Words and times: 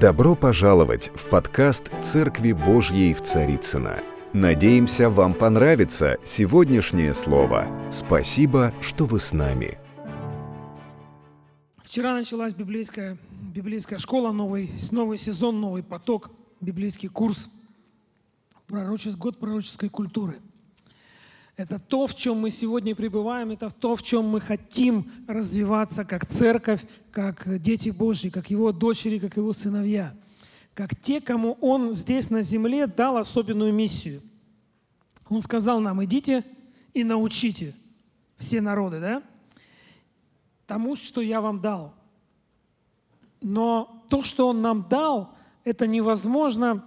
Добро 0.00 0.34
пожаловать 0.34 1.10
в 1.14 1.26
подкаст 1.30 1.90
«Церкви 2.02 2.52
Божьей 2.52 3.14
в 3.14 3.22
Царицына. 3.22 4.02
Надеемся, 4.34 5.08
вам 5.08 5.32
понравится 5.32 6.18
сегодняшнее 6.22 7.14
слово. 7.14 7.66
Спасибо, 7.90 8.74
что 8.82 9.06
вы 9.06 9.18
с 9.18 9.32
нами. 9.32 9.78
Вчера 11.82 12.12
началась 12.12 12.52
библейская, 12.52 13.16
библейская 13.54 13.98
школа, 13.98 14.32
новый, 14.32 14.70
новый 14.90 15.16
сезон, 15.16 15.62
новый 15.62 15.82
поток, 15.82 16.30
библейский 16.60 17.08
курс, 17.08 17.48
пророческий, 18.66 19.18
год 19.18 19.38
пророческой 19.38 19.88
культуры. 19.88 20.40
Это 21.56 21.78
то, 21.78 22.06
в 22.06 22.14
чем 22.14 22.40
мы 22.40 22.50
сегодня 22.50 22.94
пребываем, 22.94 23.50
это 23.50 23.70
то, 23.70 23.96
в 23.96 24.02
чем 24.02 24.26
мы 24.26 24.40
хотим 24.40 25.10
развиваться 25.26 26.04
как 26.04 26.26
церковь, 26.26 26.84
как 27.10 27.60
дети 27.62 27.88
Божьи, 27.88 28.28
как 28.28 28.50
его 28.50 28.72
дочери, 28.72 29.18
как 29.18 29.38
его 29.38 29.54
сыновья, 29.54 30.14
как 30.74 30.94
те, 30.94 31.22
кому 31.22 31.56
он 31.62 31.94
здесь 31.94 32.28
на 32.28 32.42
земле 32.42 32.86
дал 32.86 33.16
особенную 33.16 33.72
миссию. 33.72 34.20
Он 35.30 35.40
сказал 35.40 35.80
нам, 35.80 36.04
идите 36.04 36.44
и 36.92 37.02
научите 37.04 37.74
все 38.36 38.60
народы, 38.60 39.00
да, 39.00 39.22
тому, 40.66 40.94
что 40.94 41.22
я 41.22 41.40
вам 41.40 41.60
дал. 41.60 41.94
Но 43.40 44.04
то, 44.10 44.22
что 44.22 44.48
он 44.48 44.60
нам 44.60 44.86
дал, 44.90 45.32
это 45.64 45.86
невозможно 45.86 46.84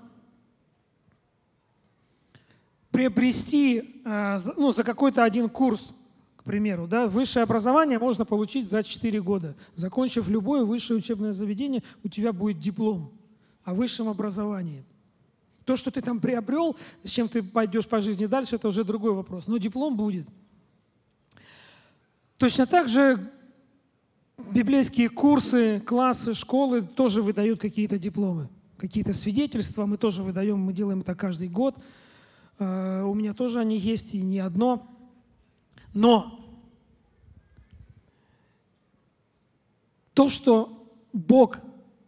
приобрести 2.99 4.01
э, 4.03 4.37
ну, 4.57 4.73
за 4.73 4.83
какой-то 4.83 5.23
один 5.23 5.47
курс, 5.47 5.93
к 6.35 6.43
примеру. 6.43 6.85
Да? 6.85 7.07
Высшее 7.07 7.43
образование 7.43 7.97
можно 7.97 8.25
получить 8.25 8.69
за 8.69 8.83
4 8.83 9.21
года. 9.21 9.55
Закончив 9.75 10.27
любое 10.27 10.65
высшее 10.65 10.99
учебное 10.99 11.31
заведение, 11.31 11.81
у 12.03 12.09
тебя 12.09 12.33
будет 12.33 12.59
диплом 12.59 13.13
о 13.63 13.73
высшем 13.73 14.09
образовании. 14.09 14.83
То, 15.63 15.77
что 15.77 15.91
ты 15.91 16.01
там 16.01 16.19
приобрел, 16.19 16.75
с 17.05 17.09
чем 17.09 17.29
ты 17.29 17.41
пойдешь 17.41 17.87
по 17.87 18.01
жизни 18.01 18.25
дальше, 18.25 18.57
это 18.57 18.67
уже 18.67 18.83
другой 18.83 19.13
вопрос. 19.13 19.47
Но 19.47 19.57
диплом 19.57 19.95
будет. 19.95 20.27
Точно 22.37 22.67
так 22.67 22.89
же 22.89 23.31
библейские 24.51 25.07
курсы, 25.07 25.81
классы, 25.85 26.33
школы 26.33 26.81
тоже 26.81 27.21
выдают 27.21 27.61
какие-то 27.61 27.97
дипломы, 27.97 28.49
какие-то 28.75 29.13
свидетельства. 29.13 29.85
Мы 29.85 29.95
тоже 29.95 30.21
выдаем, 30.21 30.59
мы 30.59 30.73
делаем 30.73 30.99
это 30.99 31.15
каждый 31.15 31.47
год– 31.47 31.77
у 32.59 33.13
меня 33.13 33.33
тоже 33.33 33.59
они 33.59 33.77
есть, 33.77 34.13
и 34.13 34.21
не 34.21 34.39
одно. 34.39 34.85
Но 35.93 36.39
то, 40.13 40.29
что 40.29 40.91
Бог 41.13 41.59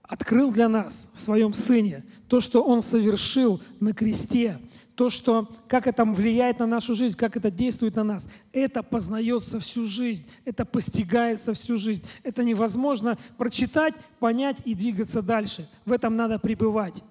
открыл 0.03 0.52
для 0.52 0.67
нас 0.67 1.09
в 1.13 1.19
Своем 1.19 1.53
Сыне, 1.53 2.03
то, 2.27 2.41
что 2.41 2.63
Он 2.63 2.81
совершил 2.81 3.61
на 3.79 3.94
кресте, 3.94 4.59
то, 4.95 5.09
что, 5.09 5.49
как 5.67 5.88
это 5.88 6.03
влияет 6.03 6.59
на 6.59 6.67
нашу 6.67 6.94
жизнь, 6.94 7.17
как 7.17 7.38
это 7.38 7.49
действует 7.49 7.95
на 7.95 8.03
нас, 8.03 8.27
это 8.52 8.83
познается 8.83 9.59
всю 9.59 9.85
жизнь, 9.85 10.27
это 10.44 10.66
постигается 10.66 11.53
всю 11.53 11.77
жизнь. 11.77 12.03
Это 12.23 12.44
невозможно 12.44 13.17
прочитать, 13.38 13.95
понять 14.19 14.61
и 14.66 14.75
двигаться 14.75 15.22
дальше. 15.22 15.67
В 15.85 15.91
этом 15.91 16.16
надо 16.16 16.38
пребывать, 16.38 17.02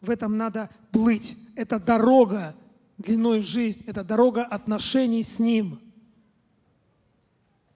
в 0.00 0.10
этом 0.10 0.36
надо 0.36 0.70
плыть. 0.90 1.36
Это 1.54 1.78
дорога, 1.78 2.56
длиной 3.00 3.40
в 3.40 3.46
жизнь, 3.46 3.82
это 3.86 4.04
дорога 4.04 4.44
отношений 4.44 5.22
с 5.22 5.38
Ним. 5.38 5.80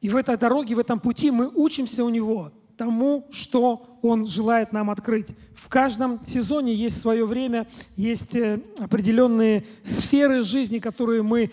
И 0.01 0.09
в 0.09 0.17
этой 0.17 0.37
дороге, 0.37 0.75
в 0.75 0.79
этом 0.79 1.01
пути 1.01 1.31
мы 1.31 1.49
учимся 1.49 2.05
у 2.05 2.09
Него 2.11 2.53
тому, 2.77 3.27
что 3.31 3.99
Он 4.03 4.27
желает 4.27 4.73
нам 4.73 4.91
открыть. 4.91 5.29
В 5.55 5.69
каждом 5.69 6.25
сезоне 6.25 6.75
есть 6.75 7.01
свое 7.01 7.25
время, 7.25 7.67
есть 7.97 8.37
э, 8.37 8.61
определенные 8.79 9.65
сферы 9.83 10.43
жизни, 10.43 10.79
которые 10.79 11.23
мы 11.23 11.51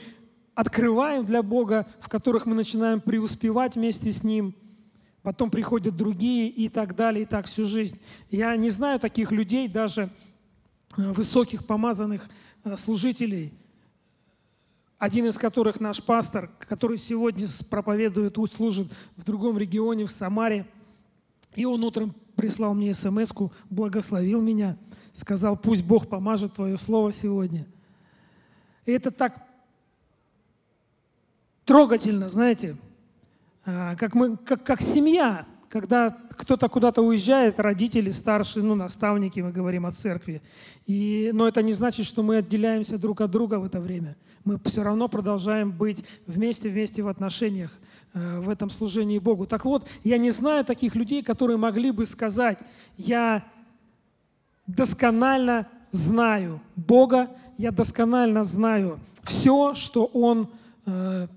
открываем 0.55 1.25
для 1.25 1.43
Бога, 1.43 1.87
в 1.99 2.09
которых 2.09 2.45
мы 2.45 2.55
начинаем 2.55 2.99
преуспевать 2.99 3.75
вместе 3.75 4.11
с 4.11 4.23
Ним. 4.23 4.53
Потом 5.21 5.51
приходят 5.51 5.95
другие 5.95 6.49
и 6.49 6.67
так 6.67 6.95
далее, 6.95 7.23
и 7.23 7.25
так 7.25 7.45
всю 7.45 7.67
жизнь. 7.67 7.99
Я 8.31 8.55
не 8.57 8.69
знаю 8.69 8.99
таких 8.99 9.31
людей, 9.31 9.67
даже 9.67 10.09
э, 10.97 11.11
высоких 11.11 11.65
помазанных 11.65 12.29
э, 12.63 12.75
служителей, 12.75 13.53
один 15.01 15.25
из 15.25 15.35
которых 15.39 15.79
наш 15.79 15.99
пастор, 16.03 16.51
который 16.59 16.99
сегодня 16.99 17.47
проповедует, 17.71 18.37
служит 18.53 18.87
в 19.17 19.23
другом 19.23 19.57
регионе, 19.57 20.05
в 20.05 20.11
Самаре. 20.11 20.67
И 21.55 21.65
он 21.65 21.83
утром 21.83 22.13
прислал 22.35 22.75
мне 22.75 22.93
смс 22.93 23.31
благословил 23.71 24.41
меня, 24.41 24.77
сказал, 25.11 25.57
пусть 25.57 25.81
Бог 25.83 26.07
помажет 26.07 26.53
твое 26.53 26.77
слово 26.77 27.11
сегодня. 27.13 27.65
И 28.85 28.91
это 28.91 29.09
так 29.09 29.43
трогательно, 31.65 32.29
знаете, 32.29 32.77
а, 33.65 33.95
как, 33.95 34.13
мы, 34.13 34.37
как, 34.37 34.63
как 34.63 34.81
семья, 34.81 35.47
когда 35.67 36.11
кто-то 36.41 36.67
куда-то 36.67 37.01
уезжает, 37.01 37.59
родители 37.59 38.09
старшие, 38.09 38.63
ну, 38.63 38.75
наставники, 38.75 39.39
мы 39.39 39.51
говорим 39.51 39.85
о 39.85 39.91
церкви. 39.91 40.41
И, 40.87 41.31
но 41.33 41.47
это 41.47 41.61
не 41.61 41.73
значит, 41.73 42.05
что 42.05 42.23
мы 42.23 42.37
отделяемся 42.37 42.97
друг 42.97 43.21
от 43.21 43.31
друга 43.31 43.55
в 43.59 43.65
это 43.65 43.79
время– 43.79 44.15
мы 44.43 44.59
все 44.65 44.83
равно 44.83 45.07
продолжаем 45.07 45.71
быть 45.71 46.03
вместе, 46.25 46.69
вместе 46.69 47.01
в 47.01 47.07
отношениях, 47.07 47.77
э, 48.13 48.39
в 48.39 48.49
этом 48.49 48.69
служении 48.69 49.19
Богу. 49.19 49.45
Так 49.45 49.65
вот, 49.65 49.87
я 50.03 50.17
не 50.17 50.31
знаю 50.31 50.65
таких 50.65 50.95
людей, 50.95 51.21
которые 51.23 51.57
могли 51.57 51.91
бы 51.91 52.05
сказать, 52.05 52.59
я 52.97 53.45
досконально 54.67 55.67
знаю 55.91 56.59
Бога, 56.75 57.29
я 57.57 57.71
досконально 57.71 58.43
знаю 58.43 58.99
все, 59.23 59.75
что 59.75 60.05
Он 60.05 60.49
э, 60.85 61.27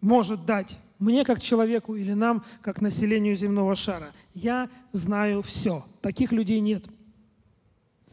может 0.00 0.46
дать 0.46 0.78
мне 0.98 1.24
как 1.24 1.40
человеку 1.40 1.96
или 1.96 2.14
нам 2.14 2.44
как 2.62 2.80
населению 2.80 3.36
земного 3.36 3.74
шара. 3.74 4.12
Я 4.34 4.68
знаю 4.90 5.42
все. 5.42 5.86
Таких 6.02 6.32
людей 6.32 6.60
нет. 6.60 6.84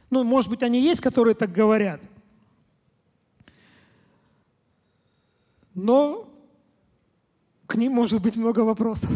Ну, 0.10 0.24
может 0.24 0.50
быть, 0.50 0.62
они 0.62 0.82
есть, 0.82 1.02
которые 1.02 1.36
так 1.36 1.52
говорят, 1.52 2.02
но 5.74 6.30
к 7.66 7.76
ним 7.76 7.94
может 7.94 8.22
быть 8.22 8.36
много 8.36 8.60
вопросов. 8.60 9.10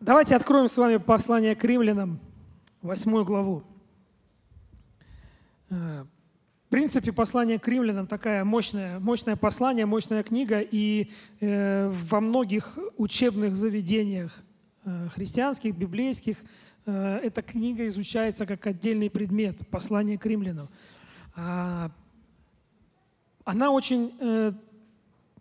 Давайте 0.00 0.34
откроем 0.34 0.68
с 0.68 0.76
вами 0.76 0.96
послание 0.96 1.54
к 1.54 1.64
римлянам, 1.64 2.18
восьмую 2.82 3.24
главу. 3.24 3.62
Принципе, 6.74 7.12
послание 7.12 7.58
к 7.60 7.68
римлянам 7.68 8.06
такая 8.06 8.44
мощная, 8.44 8.98
мощное 8.98 9.36
послание, 9.36 9.86
мощная 9.86 10.22
книга, 10.22 10.60
и 10.60 11.10
э, 11.40 11.88
во 12.10 12.20
многих 12.20 12.78
учебных 12.96 13.54
заведениях 13.54 14.42
э, 14.84 15.08
христианских, 15.14 15.76
библейских– 15.76 16.36
Э, 16.86 17.20
эта 17.22 17.42
книга 17.42 17.86
изучается 17.88 18.46
как 18.46 18.66
отдельный 18.66 19.10
предмет, 19.10 19.56
послание 19.68 20.18
к 20.18 20.26
римлянам. 20.26 20.68
А, 21.34 21.90
она 23.44 23.70
очень 23.70 24.12
э, 24.20 24.52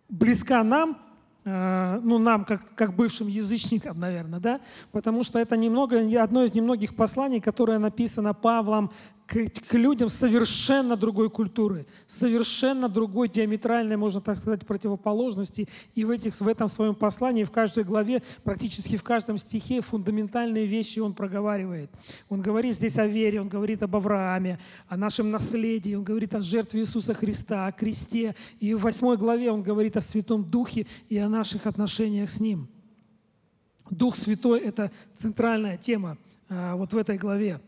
близка 0.10 0.64
нам, 0.64 0.98
э, 1.44 2.00
ну, 2.02 2.18
нам, 2.18 2.46
как, 2.46 2.74
как 2.76 2.96
бывшим 2.96 3.28
язычникам, 3.28 4.00
наверное, 4.00 4.40
да, 4.40 4.62
потому 4.92 5.24
что 5.24 5.38
это 5.38 5.58
немного, 5.58 6.00
одно 6.22 6.44
из 6.44 6.54
немногих 6.54 6.96
посланий, 6.96 7.42
которое 7.42 7.78
написано 7.78 8.34
Павлом 8.34 8.92
к, 9.28 9.50
к 9.50 9.74
людям 9.74 10.10
совершенно 10.10 10.98
другой 10.98 11.30
культуры, 11.30 11.86
совершенно 12.08 12.90
другой 12.90 13.30
диаметральной, 13.30 13.98
можно 13.98 14.22
так 14.22 14.38
сказать, 14.38 14.66
противоположности. 14.66 15.68
И 15.96 16.04
в, 16.04 16.10
этих, 16.10 16.40
в 16.40 16.48
этом 16.48 16.68
своем 16.68 16.96
послании, 16.96 17.44
в 17.44 17.52
каждой 17.52 17.84
главе, 17.84 18.22
практически 18.44 18.98
в 18.98 19.04
каждом 19.04 19.38
стихе 19.38 19.82
фундаментальные 19.82 20.66
вещи 20.66 21.00
он 21.00 21.14
проговаривает. 21.14 21.90
Он 22.30 22.42
говорит 22.42 22.76
здесь 22.76 22.98
о 22.98 23.08
вере, 23.08 23.42
он 23.42 23.50
говорит 23.50 23.82
об 23.84 23.96
Аврааме, 23.96 24.60
о 24.88 24.98
нашем 24.98 25.32
наследии, 25.32 25.96
он 25.96 26.04
говорит 26.04 26.36
о 26.36 26.42
жертве 26.42 26.82
Иисуса 26.82 27.14
Христа, 27.14 27.68
о 27.68 27.72
кресте. 27.72 28.36
И 28.60 28.74
в 28.74 28.82
восьмой 28.82 29.18
главе 29.18 29.52
он 29.52 29.64
говорит 29.64 29.98
о 29.98 30.02
Святом 30.02 30.44
Духе 30.44 30.86
и 31.10 31.18
о 31.18 31.30
наших 31.30 31.66
отношениях 31.66 32.30
с 32.30 32.40
Ним. 32.40 32.68
Дух 33.90 34.18
Святой– 34.18 34.60
это 34.62 34.92
центральная 35.16 35.78
тема 35.78 36.18
а, 36.50 36.76
вот 36.76 36.94
в 36.94 36.98
этой 36.98 37.18
главе. 37.18 37.60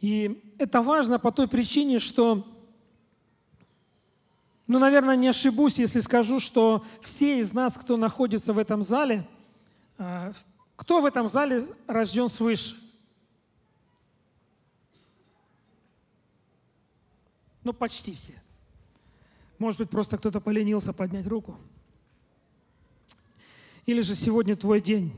И 0.00 0.40
это 0.58 0.80
важно 0.80 1.18
по 1.18 1.32
той 1.32 1.48
причине, 1.48 1.98
что, 1.98 2.46
ну, 4.66 4.78
наверное, 4.78 5.16
не 5.16 5.28
ошибусь, 5.28 5.78
если 5.78 6.00
скажу, 6.00 6.38
что 6.38 6.84
все 7.02 7.40
из 7.40 7.52
нас, 7.52 7.74
кто 7.74 7.96
находится 7.96 8.52
в 8.52 8.58
этом 8.58 8.82
зале, 8.82 9.26
а, 9.96 10.32
кто 10.76 11.00
в 11.00 11.06
этом 11.06 11.28
зале 11.28 11.66
рожден 11.88 12.28
свыше? 12.28 12.76
Ну, 17.64 17.72
почти 17.72 18.14
все. 18.14 18.40
Может 19.58 19.80
быть, 19.80 19.90
просто 19.90 20.16
кто-то 20.16 20.40
поленился 20.40 20.92
поднять 20.92 21.26
руку. 21.26 21.58
Или 23.84 24.00
же 24.02 24.14
сегодня 24.14 24.54
твой 24.54 24.80
день, 24.80 25.12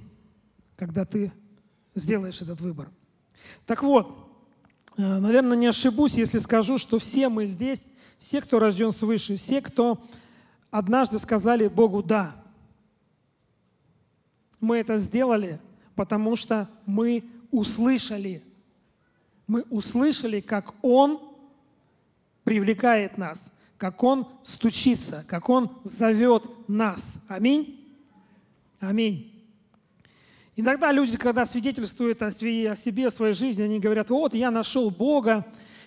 когда 0.77 1.05
ты 1.05 1.33
сделаешь 1.95 2.41
этот 2.41 2.61
выбор. 2.61 2.89
Так 3.67 3.83
вот, 3.83 4.09
э, 4.09 4.30
наверное, 4.97 5.57
не 5.57 5.67
ошибусь, 5.67 6.15
если 6.15 6.39
скажу, 6.39 6.79
что 6.79 6.99
все 6.99 7.29
мы 7.29 7.47
здесь, 7.47 7.89
все, 8.19 8.41
кто 8.41 8.59
рожден 8.59 8.93
свыше, 8.93 9.37
все, 9.37 9.61
кто 9.61 9.99
однажды 10.71 11.19
сказали 11.19 11.69
Богу 11.69 12.03
«да». 12.03 12.37
Мы 14.61 14.77
это 14.79 14.99
сделали, 14.99 15.59
потому 15.95 16.37
что 16.37 16.69
мы 16.85 17.25
услышали. 17.51 18.43
Мы 19.47 19.63
услышали, 19.71 20.41
как 20.41 20.75
Он 20.83 21.21
привлекает 22.45 23.17
нас, 23.17 23.53
как 23.79 24.03
Он 24.03 24.29
стучится, 24.43 25.25
как 25.27 25.49
Он 25.49 25.79
зовет 25.83 26.45
нас. 26.69 27.25
Аминь? 27.27 27.97
Аминь. 28.81 29.40
Иногда 30.61 30.93
люди, 30.93 31.17
когда 31.17 31.47
свидетельствуют 31.47 32.23
о 32.23 32.31
себе, 32.31 33.07
о 33.07 33.11
своей 33.11 33.33
жизни, 33.33 33.63
они 33.63 33.81
говорят, 33.81 34.11
вот 34.11 34.35
я 34.35 34.51
нашел 34.51 34.91
Бога, 34.91 35.47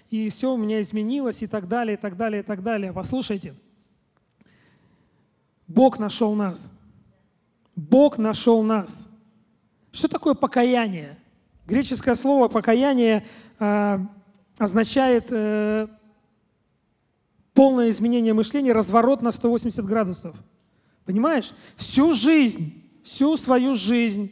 и 0.09 0.31
все 0.31 0.51
у 0.51 0.57
меня 0.57 0.81
изменилось, 0.81 1.43
и 1.43 1.47
так 1.47 1.67
далее, 1.67 1.95
и 1.95 1.99
так 1.99 2.17
далее, 2.17 2.41
и 2.41 2.43
так 2.43 2.63
далее. 2.63 2.91
Послушайте, 2.91 3.53
Бог 5.67 5.99
нашел 5.99 6.33
нас. 6.33 6.71
Бог 7.75 8.17
нашел 8.17 8.63
нас. 8.63 9.07
Что 9.91 10.07
такое 10.07 10.33
покаяние? 10.33 11.19
Греческое 11.67 12.15
слово 12.15 12.47
покаяние 12.47 13.27
э, 13.59 13.99
означает 14.57 15.27
э, 15.29 15.87
полное 17.53 17.91
изменение 17.91 18.33
мышления, 18.33 18.73
разворот 18.73 19.21
на 19.21 19.31
180 19.31 19.85
градусов. 19.85 20.35
Понимаешь? 21.05 21.51
Всю 21.75 22.15
жизнь, 22.15 22.83
всю 23.03 23.37
свою 23.37 23.75
жизнь 23.75 24.31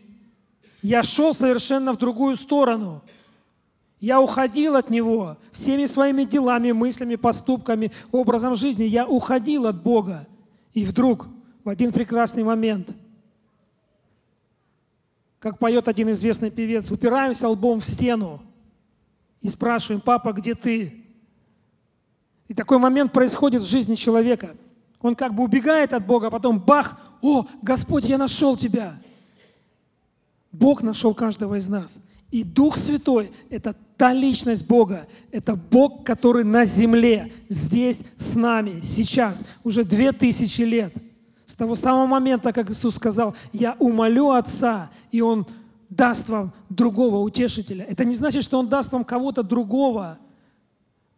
я 0.82 1.04
шел 1.04 1.34
совершенно 1.34 1.94
в 1.94 1.98
другую 1.98 2.36
сторону. 2.36 3.02
Я 4.00 4.20
уходил 4.20 4.76
от 4.76 4.90
Него 4.90 5.38
всеми 5.52 5.86
своими 5.86 6.24
делами, 6.24 6.72
мыслями, 6.72 7.16
поступками, 7.16 7.92
образом 8.12 8.56
жизни. 8.56 8.84
Я 8.84 9.08
уходил 9.08 9.68
от 9.68 9.82
Бога. 9.82 10.28
И 10.74 10.84
вдруг, 10.86 11.28
в 11.64 11.70
один 11.70 11.92
прекрасный 11.92 12.44
момент, 12.44 12.90
как 15.40 15.60
поет 15.60 15.88
один 15.88 16.10
известный 16.12 16.50
певец, 16.50 16.90
упираемся 16.90 17.48
лбом 17.48 17.80
в 17.80 17.86
стену 17.86 18.42
и 19.42 19.50
спрашиваем, 19.50 20.02
папа, 20.02 20.34
где 20.34 20.56
ты? 20.56 21.04
И 22.48 22.54
такой 22.54 22.80
момент 22.80 23.12
происходит 23.12 23.62
в 23.62 23.70
жизни 23.70 23.96
человека. 23.96 24.56
Он 25.00 25.16
как 25.16 25.34
бы 25.34 25.44
убегает 25.44 25.94
от 25.94 26.06
Бога, 26.06 26.28
а 26.28 26.32
потом 26.32 26.60
бах, 26.60 27.00
о, 27.22 27.46
Господь, 27.62 28.06
я 28.06 28.18
нашел 28.18 28.58
тебя. 28.58 29.00
Бог 30.52 30.82
нашел 30.82 31.14
каждого 31.14 31.56
из 31.56 31.68
нас. 31.68 32.00
И 32.32 32.44
Дух 32.44 32.78
Святой– 32.78 33.32
это 33.50 33.76
та 33.98 34.14
личность 34.14 34.66
Бога, 34.66 35.08
это 35.32 35.56
Бог, 35.56 36.06
который 36.06 36.44
на 36.44 36.66
земле, 36.66 37.34
здесь, 37.50 38.04
с 38.18 38.36
нами, 38.36 38.80
сейчас, 38.82 39.44
уже 39.64 39.84
две 39.84 40.12
тысячи 40.14 40.62
лет. 40.62 40.94
С 41.46 41.56
того 41.56 41.76
самого 41.76 42.06
момента, 42.06 42.54
как 42.54 42.72
Иисус 42.72 42.96
сказал, 42.96 43.36
«Я 43.52 43.76
умолю 43.80 44.32
Отца, 44.32 44.90
и 45.12 45.22
Он 45.22 45.46
даст 45.90 46.30
вам 46.30 46.54
другого 46.70 47.18
утешителя». 47.18 47.86
Это 47.86 48.06
не 48.06 48.16
значит, 48.16 48.44
что 48.44 48.58
Он 48.58 48.70
даст 48.70 48.94
вам 48.94 49.04
кого-то 49.04 49.44
другого. 49.44 50.18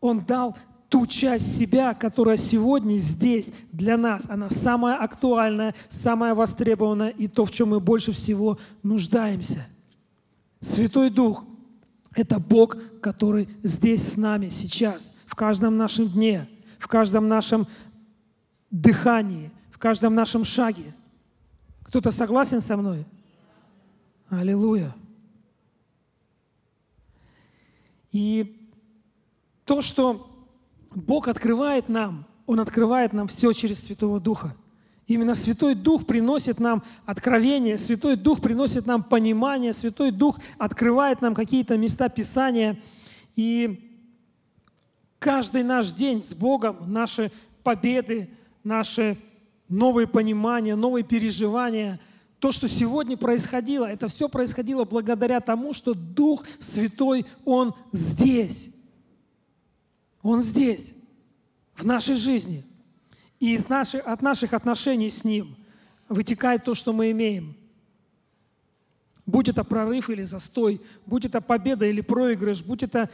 Он 0.01 0.25
дал 0.25 0.57
ту 0.94 1.07
часть 1.07 1.57
себя, 1.57 1.95
которая 1.95 2.38
сегодня 2.38 2.98
здесь 2.98 3.51
для 3.72 3.98
нас, 3.98 4.25
она 4.30 4.51
самая 4.51 4.95
актуальная, 4.95 5.74
самая 5.90 6.36
востребованная 6.36 7.10
и 7.10 7.28
то, 7.28 7.45
в 7.45 7.51
чем 7.51 7.69
мы 7.69 7.80
больше 7.80 8.12
всего 8.12 8.60
нуждаемся. 8.84 9.66
Святой 10.60 11.10
Дух– 11.10 11.45
это 12.16 12.38
Бог, 12.38 12.78
который 13.01 13.50
здесь 13.63 14.07
с 14.07 14.18
нами 14.18 14.50
сейчас, 14.50 15.16
в 15.25 15.34
каждом 15.34 15.78
нашем 15.78 16.10
дне, 16.10 16.48
в 16.78 16.88
каждом 16.88 17.28
нашем 17.28 17.66
дыхании, 18.69 19.50
в 19.72 19.80
каждом 19.80 20.13
нашем 20.13 20.45
шаге. 20.45 20.94
Кто-то 21.86 22.12
согласен 22.12 22.62
со 22.62 22.78
мной? 22.78 23.04
Аллилуйя. 24.30 24.94
И 28.12 28.69
то, 29.66 29.81
что 29.81 30.30
Бог 30.95 31.28
открывает 31.28 31.90
нам, 31.90 32.25
Он 32.45 32.60
открывает 32.60 33.13
нам 33.13 33.28
все 33.28 33.51
через 33.54 33.84
Святого 33.84 34.19
Духа. 34.19 34.56
Именно 35.06 35.36
Святой 35.36 35.75
Дух 35.75 36.06
приносит 36.06 36.60
нам 36.60 36.84
откровение, 37.06 37.78
Святой 37.78 38.16
Дух 38.16 38.42
приносит 38.42 38.86
нам 38.86 39.04
понимание, 39.04 39.74
Святой 39.74 40.12
Дух 40.12 40.40
открывает 40.57 41.22
нам 41.22 41.36
какие-то 41.36 41.78
места 41.78 42.07
Писания. 42.07 42.80
И 43.36 43.92
каждый 45.19 45.63
наш 45.63 45.92
день 45.92 46.24
с 46.24 46.34
Богом, 46.34 46.78
наши 46.88 47.31
победы, 47.63 48.30
наши 48.63 49.18
новые 49.68 50.07
понимания, 50.07 50.75
новые 50.75 51.04
переживания, 51.04 52.00
то, 52.40 52.51
что 52.51 52.68
сегодня 52.68 53.18
происходило, 53.18 53.86
это 53.86 54.07
все 54.07 54.30
происходило 54.30 54.86
благодаря 54.86 55.40
тому, 55.40 55.74
что 55.74 55.94
Дух 55.94 56.44
Святой, 56.60 57.25
Он 57.45 57.74
здесь. 57.92 58.69
Он 60.24 60.42
здесь, 60.42 60.96
в 61.75 61.86
нашей 61.86 62.16
жизни. 62.16 62.64
И 63.40 63.58
от 63.58 64.22
наших 64.22 64.54
отношений 64.54 65.10
с 65.10 65.24
Ним 65.24 65.56
вытекает 66.08 66.64
то, 66.64 66.74
что 66.75 66.94
мы 66.94 67.12
имеем. 67.12 67.56
Будь 69.25 69.50
это 69.50 69.64
прорыв 69.64 70.10
или 70.10 70.22
застой, 70.24 70.81
будь 71.06 71.25
это 71.25 71.42
победа 71.42 71.86
или 71.86 72.02
проигрыш, 72.02 72.62
будь 72.62 72.84
это 72.84 73.10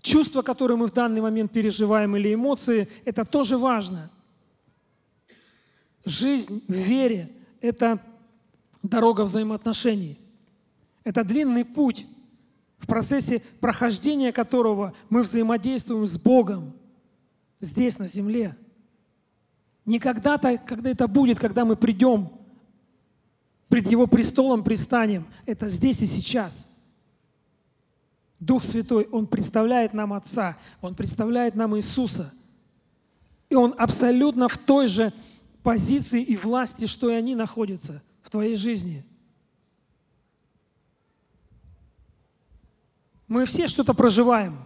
чувство, 0.00 0.42
которое 0.42 0.76
мы 0.76 0.86
в 0.86 0.92
данный 0.92 1.20
момент 1.20 1.52
переживаем, 1.52 2.16
или 2.16 2.34
эмоции, 2.34 2.88
это 3.04 3.24
тоже 3.24 3.58
важно. 3.58 4.10
Жизнь 6.04 6.62
в 6.66 6.72
вере– 6.72 7.30
это 7.60 8.00
дорога 8.82 9.22
взаимоотношений. 9.22 10.18
Это 11.04 11.24
длинный 11.24 11.64
путь, 11.64 12.06
в 12.78 12.86
процессе 12.86 13.40
прохождения 13.60 14.32
которого 14.32 14.94
мы 15.10 15.22
взаимодействуем 15.22 16.06
с 16.06 16.16
Богом 16.16 16.72
здесь, 17.60 17.98
на 17.98 18.08
земле. 18.08 18.56
Не 19.84 19.98
когда-то, 19.98 20.58
когда 20.58 20.90
это 20.90 21.08
будет, 21.08 21.38
когда 21.38 21.64
мы 21.64 21.76
придем, 21.76 22.30
пред 23.68 23.90
Его 23.90 24.06
престолом 24.06 24.62
пристанем. 24.62 25.26
Это 25.44 25.66
здесь 25.68 26.00
и 26.02 26.06
сейчас. 26.06 26.68
Дух 28.38 28.62
Святой, 28.62 29.08
Он 29.10 29.26
представляет 29.26 29.92
нам 29.92 30.12
Отца, 30.12 30.56
Он 30.80 30.94
представляет 30.94 31.56
нам 31.56 31.76
Иисуса. 31.76 32.32
И 33.50 33.54
Он 33.54 33.74
абсолютно 33.76 34.48
в 34.48 34.56
той 34.56 34.86
же 34.86 35.12
позиции 35.62 36.22
и 36.22 36.36
власти, 36.36 36.86
что 36.86 37.10
и 37.10 37.14
они 37.14 37.34
находятся 37.34 38.02
в 38.22 38.30
твоей 38.30 38.54
жизни– 38.54 39.04
Мы 43.28 43.44
все 43.44 43.68
что-то 43.68 43.92
проживаем, 43.92 44.58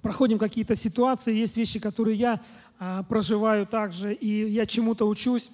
проходим 0.00 0.38
какие-то 0.38 0.76
ситуации, 0.76 1.34
есть 1.34 1.56
вещи, 1.56 1.80
которые 1.80 2.16
я 2.16 2.40
а, 2.78 3.02
проживаю 3.02 3.66
также, 3.66 4.14
и 4.14 4.48
я 4.48 4.66
чему-то 4.66 5.08
учусь. 5.08 5.50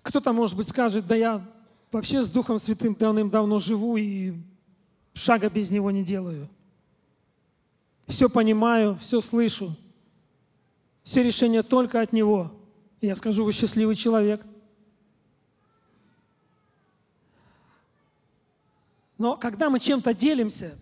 Кто-то, 0.00 0.32
может 0.32 0.56
быть, 0.56 0.70
скажет, 0.70 1.06
да 1.06 1.14
я 1.14 1.46
вообще 1.92 2.22
с 2.22 2.30
Духом 2.30 2.58
Святым 2.58 2.94
давным-давно 2.94 3.58
живу 3.58 3.98
и 3.98 4.32
шага 5.12 5.50
без 5.50 5.68
Него 5.70 5.90
не 5.90 6.02
делаю. 6.02 6.48
Все 8.06 8.30
понимаю, 8.30 8.98
все 9.02 9.20
слышу. 9.20 9.76
Все 11.02 11.22
решения 11.22 11.62
только 11.62 12.00
от 12.00 12.14
Него. 12.14 12.50
Я 13.02 13.14
скажу, 13.14 13.44
вы 13.44 13.52
счастливый 13.52 13.94
человек– 13.94 14.46
Но 19.18 19.36
когда 19.36 19.68
мы 19.68 19.80
чем-то 19.80 20.14
делимся, 20.14 20.78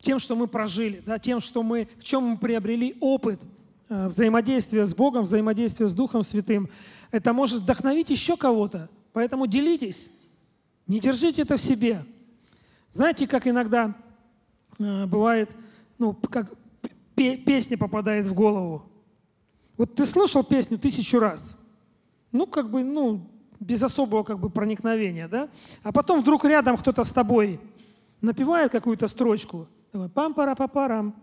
тем, 0.00 0.18
что 0.18 0.36
мы 0.36 0.48
прожили, 0.48 1.02
да, 1.06 1.18
тем, 1.18 1.40
что 1.40 1.62
мы, 1.62 1.88
в 1.98 2.04
чем 2.04 2.24
мы 2.24 2.36
приобрели 2.36 2.96
опыт 3.00 3.40
э, 3.88 4.08
взаимодействия 4.08 4.84
с 4.84 4.94
Богом, 4.94 5.24
взаимодействия 5.24 5.86
с 5.86 5.94
Духом 5.94 6.22
Святым, 6.22 6.68
это 7.10 7.32
может 7.32 7.62
вдохновить 7.62 8.10
еще 8.10 8.36
кого-то. 8.36 8.90
Поэтому 9.12 9.46
делитесь, 9.46 10.10
не 10.86 11.00
держите 11.00 11.42
это 11.42 11.56
в 11.56 11.60
себе. 11.60 12.04
Знаете, 12.92 13.26
как 13.26 13.46
иногда 13.46 13.94
э, 14.78 15.06
бывает, 15.06 15.50
ну, 15.98 16.14
как 16.14 16.52
песня 17.14 17.76
попадает 17.76 18.26
в 18.26 18.34
голову. 18.34 18.84
Вот 19.76 19.94
ты 19.94 20.06
слышал 20.06 20.44
песню 20.44 20.78
тысячу 20.78 21.18
раз. 21.18 21.56
Ну, 22.32 22.46
как 22.46 22.70
бы, 22.70 22.82
ну, 22.82 23.28
без 23.60 23.82
особого 23.82 24.22
как 24.22 24.38
бы 24.38 24.50
проникновения, 24.50 25.28
да? 25.28 25.48
А 25.82 25.92
потом 25.92 26.20
вдруг 26.20 26.44
рядом 26.44 26.76
кто-то 26.76 27.04
с 27.04 27.10
тобой 27.10 27.60
напевает 28.20 28.72
какую-то 28.72 29.08
строчку, 29.08 29.68
такой 29.92 30.08
пам 30.08 30.34
пара 30.34 30.54
па 30.54 30.68
парам 30.68 31.14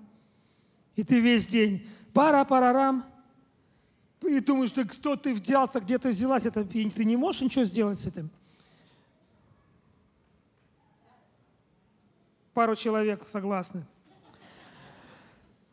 и 0.95 1.03
ты 1.03 1.19
весь 1.19 1.47
день 1.47 1.87
пара 2.13 2.43
парарам 2.45 3.05
и 4.21 4.39
думаешь, 4.39 4.71
да 4.71 4.85
кто 4.85 5.15
ты 5.15 5.35
взялся, 5.35 5.79
где 5.79 5.99
ты 5.99 6.09
взялась, 6.09 6.45
это, 6.45 6.61
и 6.61 6.89
ты 6.89 7.05
не 7.05 7.15
можешь 7.15 7.41
ничего 7.41 7.63
сделать 7.63 7.99
с 7.99 8.07
этим. 8.07 8.29
Пару 12.53 12.75
человек 12.75 13.23
согласны. 13.27 13.85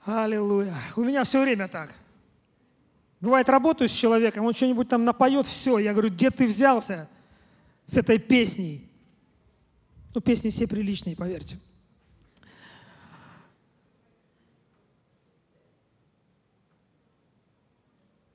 Аллилуйя. 0.04 0.74
У 0.96 1.02
меня 1.02 1.24
все 1.24 1.40
время 1.40 1.68
так. 1.68 1.94
Бывает, 3.22 3.48
работаю 3.48 3.88
с 3.88 3.92
человеком, 3.92 4.44
он 4.44 4.52
что-нибудь 4.52 4.88
там 4.88 5.04
напоет, 5.04 5.46
все. 5.46 5.78
Я 5.78 5.92
говорю, 5.92 6.10
где 6.10 6.32
ты 6.32 6.44
взялся 6.44 7.08
с 7.86 7.96
этой 7.96 8.18
песней? 8.18 8.90
Ну, 10.12 10.20
песни 10.20 10.50
все 10.50 10.66
приличные, 10.66 11.14
поверьте. 11.14 11.56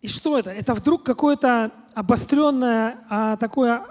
И 0.01 0.07
что 0.07 0.39
это? 0.39 0.51
Это 0.51 0.73
вдруг 0.73 1.03
какое-то 1.03 1.73
обостренное 1.93 3.03
а, 3.09 3.35
такое 3.35 3.85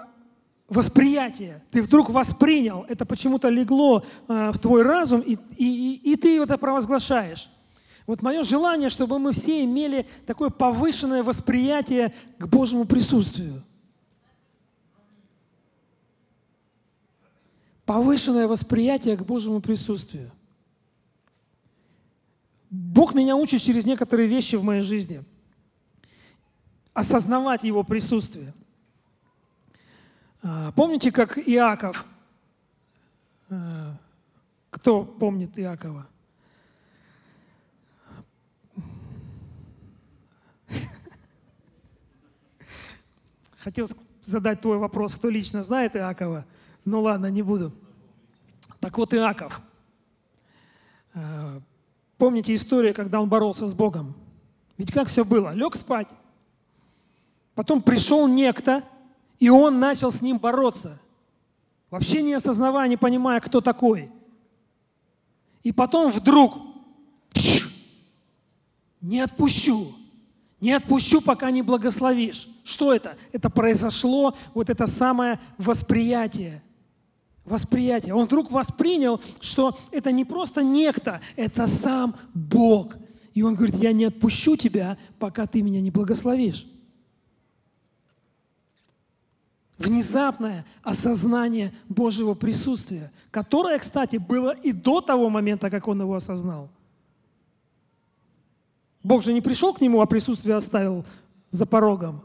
восприятие. 0.67 1.63
Ты 1.69 1.83
вдруг 1.83 2.09
воспринял, 2.09 2.87
это 2.89 3.05
почему-то 3.05 3.49
легло 3.49 4.03
а, 4.27 4.51
в 4.51 4.57
твой 4.57 4.81
разум, 4.81 5.21
и, 5.21 5.37
и, 5.57 6.11
и 6.11 6.15
ты 6.15 6.41
это 6.41 6.57
провозглашаешь. 6.57 7.51
Вот 8.07 8.21
мое 8.21 8.41
желание, 8.43 8.89
чтобы 8.89 9.19
мы 9.19 9.33
все 9.33 9.65
имели 9.65 10.07
такое 10.25 10.49
повышенное 10.49 11.23
восприятие 11.23 12.13
к 12.39 12.47
Божьему 12.47 12.85
присутствию. 12.85 13.63
Повышенное 17.85 18.47
восприятие 18.47 19.17
к 19.17 19.23
Божьему 19.23 19.59
присутствию. 19.59 20.31
Бог 22.69 23.13
меня 23.13 23.35
учит 23.35 23.61
через 23.61 23.85
некоторые 23.85 24.27
вещи 24.27 24.55
в 24.55 24.63
моей 24.63 24.81
жизни. 24.81 25.23
Осознавать 26.93 27.65
Его 27.65 27.83
присутствие. 27.83 28.53
А, 30.41 30.71
помните, 30.71 31.11
как 31.11 31.37
Иаков, 31.37 32.05
а, 33.49 33.97
кто 34.69 35.03
помнит 35.03 35.59
Иакова? 35.59 36.07
Хотел 43.67 43.89
задать 44.21 44.61
твой 44.61 44.77
вопрос, 44.77 45.15
кто 45.15 45.29
лично 45.29 45.61
знает 45.61 45.93
Иакова. 45.97 46.45
Ну 46.85 47.01
ладно, 47.01 47.29
не 47.29 47.41
буду. 47.41 47.73
Так 48.79 48.97
вот, 48.97 49.13
Иаков. 49.13 49.59
Э, 51.13 51.59
помните 52.17 52.55
историю, 52.55 52.93
когда 52.93 53.19
он 53.19 53.27
боролся 53.27 53.67
с 53.67 53.73
Богом? 53.73 54.15
Ведь 54.77 54.93
как 54.93 55.09
все 55.09 55.25
было? 55.25 55.53
Лег 55.53 55.75
спать. 55.75 56.07
Потом 57.55 57.81
пришел 57.81 58.25
некто, 58.25 58.83
и 59.37 59.49
он 59.49 59.81
начал 59.81 60.13
с 60.13 60.21
ним 60.21 60.37
бороться. 60.37 60.97
Вообще 61.89 62.23
не 62.23 62.35
осознавая, 62.35 62.87
не 62.87 62.95
понимая, 62.95 63.41
кто 63.41 63.59
такой. 63.59 64.09
И 65.63 65.73
потом 65.73 66.09
вдруг 66.09 66.57
не 69.01 69.19
отпущу. 69.19 69.93
Не 70.59 70.73
отпущу, 70.73 71.21
пока 71.21 71.51
не 71.51 71.61
благословишь. 71.61 72.49
Что 72.63 72.93
это? 72.93 73.17
Это 73.31 73.49
произошло 73.49 74.35
вот 74.53 74.69
это 74.69 74.87
самое 74.87 75.39
восприятие. 75.57 76.63
Восприятие. 77.45 78.13
Он 78.13 78.25
вдруг 78.25 78.51
воспринял, 78.51 79.21
что 79.39 79.77
это 79.91 80.11
не 80.11 80.25
просто 80.25 80.63
некто, 80.63 81.21
это 81.35 81.67
сам 81.67 82.15
Бог. 82.33 82.97
И 83.33 83.43
он 83.43 83.55
говорит, 83.55 83.75
я 83.75 83.93
не 83.93 84.05
отпущу 84.05 84.57
тебя, 84.57 84.97
пока 85.19 85.45
ты 85.45 85.61
меня 85.61 85.79
не 85.79 85.91
благословишь. 85.91 86.67
Внезапное 89.77 90.65
осознание 90.81 91.71
Божьего 91.87 92.33
присутствия, 92.33 93.11
которое, 93.29 93.77
кстати, 93.77 94.17
было 94.17 94.49
и 94.49 94.71
до 94.71 95.01
того 95.01 95.29
момента, 95.29 95.69
как 95.69 95.87
он 95.87 96.01
его 96.01 96.15
осознал. 96.15 96.69
Бог 99.03 99.23
же 99.23 99.33
не 99.33 99.41
пришел 99.41 99.73
к 99.73 99.81
нему, 99.81 100.01
а 100.01 100.05
присутствие 100.05 100.55
оставил 100.55 101.05
за 101.49 101.65
порогом. 101.65 102.21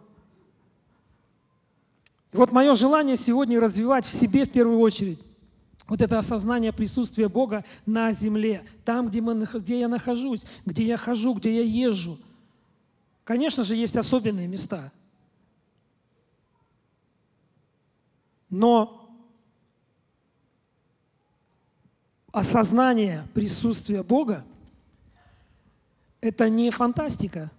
И 2.32 2.36
вот 2.36 2.50
мое 2.50 2.74
желание 2.74 3.16
сегодня 3.16 3.60
развивать 3.60 4.06
в 4.06 4.10
себе 4.10 4.46
в 4.46 4.50
первую 4.52 4.78
очередь 4.78 5.20
вот 5.86 6.00
это 6.00 6.18
осознание 6.18 6.72
присутствия 6.72 7.28
Бога 7.28 7.64
на 7.84 8.12
земле, 8.12 8.64
там, 8.84 9.08
где, 9.08 9.20
мы, 9.20 9.46
где 9.54 9.80
я 9.80 9.88
нахожусь, 9.88 10.42
где 10.64 10.86
я 10.86 10.96
хожу, 10.96 11.34
где 11.34 11.56
я 11.56 11.62
езжу. 11.62 12.18
Конечно 13.24 13.62
же, 13.62 13.76
есть 13.76 13.96
особенные 13.96 14.48
места. 14.48 14.90
Но 18.48 19.14
осознание 22.32 23.28
присутствия 23.34 24.02
Бога 24.02 24.44
это 26.22 26.48
не 26.48 26.70
фантастика, 26.70 27.50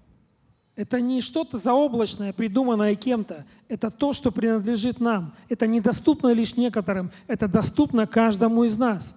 это 0.76 1.00
не 1.02 1.22
что-то 1.22 1.60
заоблачное, 1.60 2.34
придуманное 2.34 2.96
кем-то. 2.96 3.46
Это 3.68 3.92
то, 3.92 4.14
что 4.14 4.32
принадлежит 4.32 5.00
нам. 5.00 5.36
Это 5.50 5.68
недоступно 5.68 6.34
лишь 6.34 6.58
некоторым, 6.58 7.12
это 7.28 7.48
доступно 7.48 8.08
каждому 8.08 8.64
из 8.64 8.76
нас. 8.76 9.16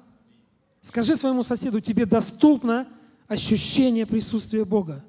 Скажи 0.83 1.17
своему 1.17 1.43
соседу, 1.45 1.81
тебе 1.81 2.05
доступно 2.05 2.87
ощущение 3.27 4.05
присутствия 4.05 4.65
Бога. 4.65 5.03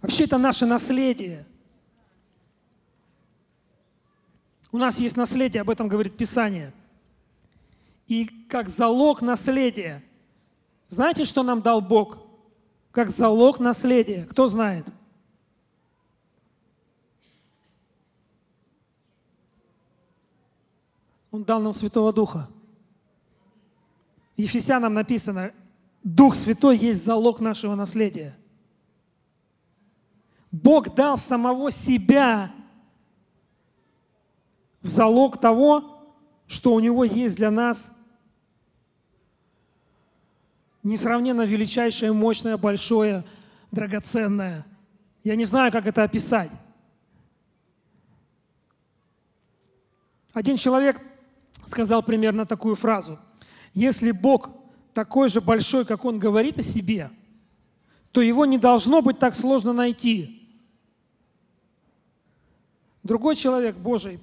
Вообще 0.00 0.24
это 0.24 0.38
наше 0.38 0.64
наследие. 0.64 1.44
У 4.72 4.78
нас 4.78 4.98
есть 4.98 5.16
наследие, 5.16 5.60
об 5.60 5.70
этом 5.70 5.88
говорит 5.88 6.16
Писание– 6.16 6.72
и 8.06 8.26
как 8.48 8.68
залог 8.68 9.22
наследия. 9.22 10.02
Знаете, 10.88 11.24
что 11.24 11.42
нам 11.42 11.62
дал 11.62 11.80
Бог? 11.80 12.18
Как 12.90 13.10
залог 13.10 13.58
наследия. 13.58 14.24
Кто 14.24 14.46
знает? 14.46 14.86
Он 21.30 21.42
дал 21.42 21.60
нам 21.60 21.74
Святого 21.74 22.12
Духа. 22.12 22.48
Ефесянам 24.36 24.94
написано, 24.94 25.52
Дух 26.04 26.36
Святой 26.36 26.76
есть 26.76 27.04
залог 27.04 27.40
нашего 27.40 27.74
наследия. 27.74 28.36
Бог 30.52 30.94
дал 30.94 31.16
самого 31.16 31.72
себя 31.72 32.54
в 34.82 34.88
залог 34.88 35.40
того, 35.40 36.04
что 36.46 36.74
у 36.74 36.80
Него 36.80 37.04
есть 37.04 37.36
для 37.36 37.50
нас 37.50 37.90
несравненно 40.84 41.42
величайшее, 41.42 42.12
мощное, 42.12 42.56
большое, 42.56 43.24
драгоценное. 43.72 44.64
Я 45.24 45.34
не 45.34 45.46
знаю, 45.46 45.72
как 45.72 45.86
это 45.86 46.04
описать. 46.04 46.50
Один 50.32 50.56
человек 50.56 51.00
сказал 51.66 52.02
примерно 52.02 52.44
такую 52.44 52.76
фразу. 52.76 53.18
Если 53.72 54.12
Бог 54.12 54.50
такой 54.92 55.28
же 55.28 55.40
большой, 55.40 55.84
как 55.84 56.04
Он 56.04 56.18
говорит 56.18 56.58
о 56.58 56.62
себе, 56.62 57.10
то 58.12 58.20
Его 58.20 58.44
не 58.44 58.58
должно 58.58 59.00
быть 59.00 59.18
так 59.18 59.34
сложно 59.34 59.72
найти. 59.72 60.40
Другой 63.02 63.36
человек 63.36 63.76
Божий, 63.76 64.20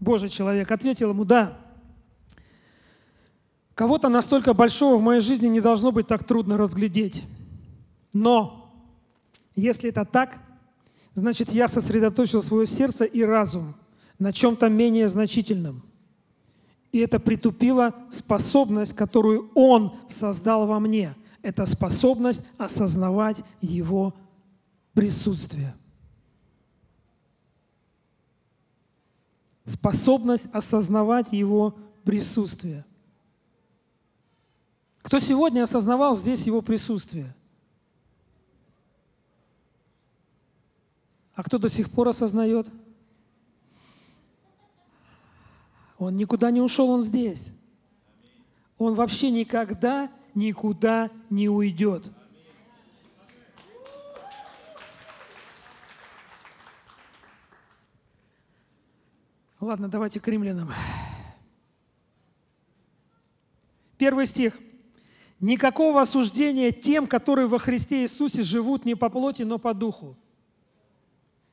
Божий 0.00 0.28
человек 0.28 0.70
ответил 0.70 1.10
ему, 1.10 1.24
да, 1.24 1.58
Кого-то 3.76 4.08
настолько 4.08 4.54
большого 4.54 4.96
в 4.96 5.02
моей 5.02 5.20
жизни 5.20 5.48
не 5.48 5.60
должно 5.60 5.92
быть 5.92 6.06
так 6.06 6.24
трудно 6.24 6.56
разглядеть. 6.56 7.24
Но 8.14 8.72
если 9.54 9.90
это 9.90 10.06
так, 10.06 10.38
значит, 11.12 11.52
я 11.52 11.68
сосредоточил 11.68 12.42
свое 12.42 12.66
сердце 12.66 13.04
и 13.04 13.22
разум 13.22 13.74
на 14.18 14.32
чем-то 14.32 14.70
менее 14.70 15.08
значительном. 15.08 15.82
И 16.90 17.00
это 17.00 17.20
притупило 17.20 17.94
способность, 18.08 18.94
которую 18.94 19.50
Он 19.54 19.94
создал 20.08 20.66
во 20.66 20.80
мне. 20.80 21.14
Это 21.42 21.66
способность 21.66 22.42
осознавать 22.56 23.44
Его 23.60 24.14
присутствие. 24.94 25.74
Способность 29.66 30.48
осознавать 30.54 31.30
Его 31.30 31.76
присутствие– 32.04 32.85
кто 35.06 35.20
сегодня 35.20 35.62
осознавал 35.62 36.16
здесь 36.16 36.48
его 36.48 36.62
присутствие? 36.62 37.32
А 41.36 41.44
кто 41.44 41.58
до 41.58 41.68
сих 41.68 41.92
пор 41.92 42.08
осознает? 42.08 42.66
Он 45.96 46.16
никуда 46.16 46.50
не 46.50 46.60
ушел, 46.60 46.90
он 46.90 47.02
здесь. 47.02 47.52
Он 48.78 48.94
вообще 48.94 49.30
никогда 49.30 50.10
никуда 50.34 51.12
не 51.30 51.48
уйдет. 51.48 52.10
Ладно, 59.60 59.88
давайте 59.88 60.18
к 60.18 60.26
римлянам. 60.26 60.72
Первый 63.98 64.26
стих– 64.26 64.58
«Никакого 65.40 66.02
осуждения 66.02 66.72
тем, 66.72 67.06
которые 67.06 67.46
во 67.46 67.58
Христе 67.58 68.02
Иисусе 68.02 68.42
живут 68.42 68.84
не 68.84 68.94
по 68.94 69.10
плоти, 69.10 69.42
но 69.42 69.58
по 69.58 69.74
духу». 69.74 70.16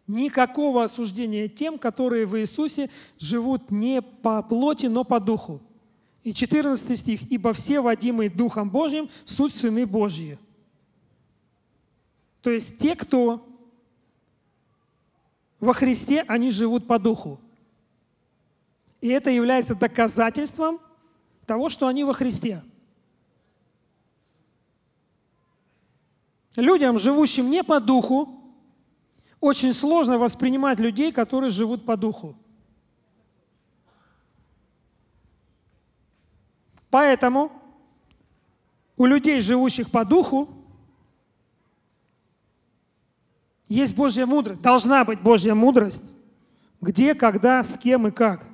Никакого 0.07 0.83
осуждения 0.83 1.47
тем, 1.47 1.79
которые 1.79 2.25
в 2.25 2.37
Иисусе 2.37 2.89
живут 3.17 3.71
не 3.71 4.01
по 4.01 4.41
плоти, 4.43 4.87
но 4.87 5.03
по 5.03 5.19
духу. 5.19 5.61
И 6.23 6.33
14 6.33 6.99
стих. 6.99 7.31
«Ибо 7.31 7.53
все, 7.53 7.81
водимые 7.81 8.29
Духом 8.29 8.69
Божьим, 8.69 9.09
суть 9.25 9.55
сыны 9.55 9.85
Божьи». 9.85 10.37
То 12.41 12.49
есть 12.49 12.77
те, 12.77 12.95
кто 12.95 13.45
во 15.61 15.73
Христе, 15.73 16.25
они 16.27 16.51
живут 16.51 16.87
по 16.87 16.99
духу. 16.99 17.39
И 18.99 19.07
это 19.07 19.29
является 19.29 19.75
доказательством 19.75 20.79
того, 21.45 21.69
что 21.69 21.87
они 21.87 22.03
во 22.03 22.13
Христе. 22.13 22.61
Людям, 26.55 27.00
живущим 27.00 27.50
не 27.50 27.63
по 27.63 27.79
духу, 27.79 28.39
очень 29.39 29.74
сложно 29.74 30.17
воспринимать 30.17 30.79
людей, 30.79 31.12
которые 31.12 31.50
живут 31.50 31.86
по 31.86 31.98
духу. 31.98 32.36
Поэтому 36.89 37.51
у 38.95 39.05
людей, 39.05 39.39
живущих 39.41 39.89
по 39.89 40.05
духу, 40.05 40.48
есть 43.67 43.95
Божья 43.95 44.27
мудрость, 44.27 44.62
должна 44.62 45.03
быть 45.03 45.19
Божья 45.19 45.55
мудрость, 45.55 46.03
где, 46.79 47.15
когда, 47.15 47.63
с 47.63 47.77
кем 47.77 48.07
и 48.07 48.12
как 48.12 48.48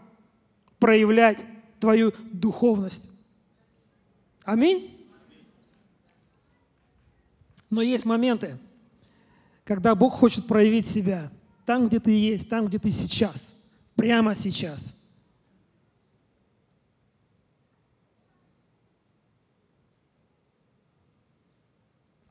проявлять 0.79 1.43
твою 1.79 2.13
духовность. 2.31 3.11
Аминь. 4.43 4.98
Но 7.69 7.81
есть 7.81 8.05
моменты, 8.05 8.57
когда 9.63 9.93
Бог 9.95 10.13
хочет 10.13 10.47
проявить 10.47 10.87
себя 10.87 11.31
там, 11.65 11.87
где 11.87 11.99
ты 11.99 12.11
есть, 12.11 12.49
там, 12.49 12.65
где 12.67 12.79
ты 12.79 12.89
сейчас, 12.89 13.53
прямо 13.95 14.33
сейчас. 14.33 14.95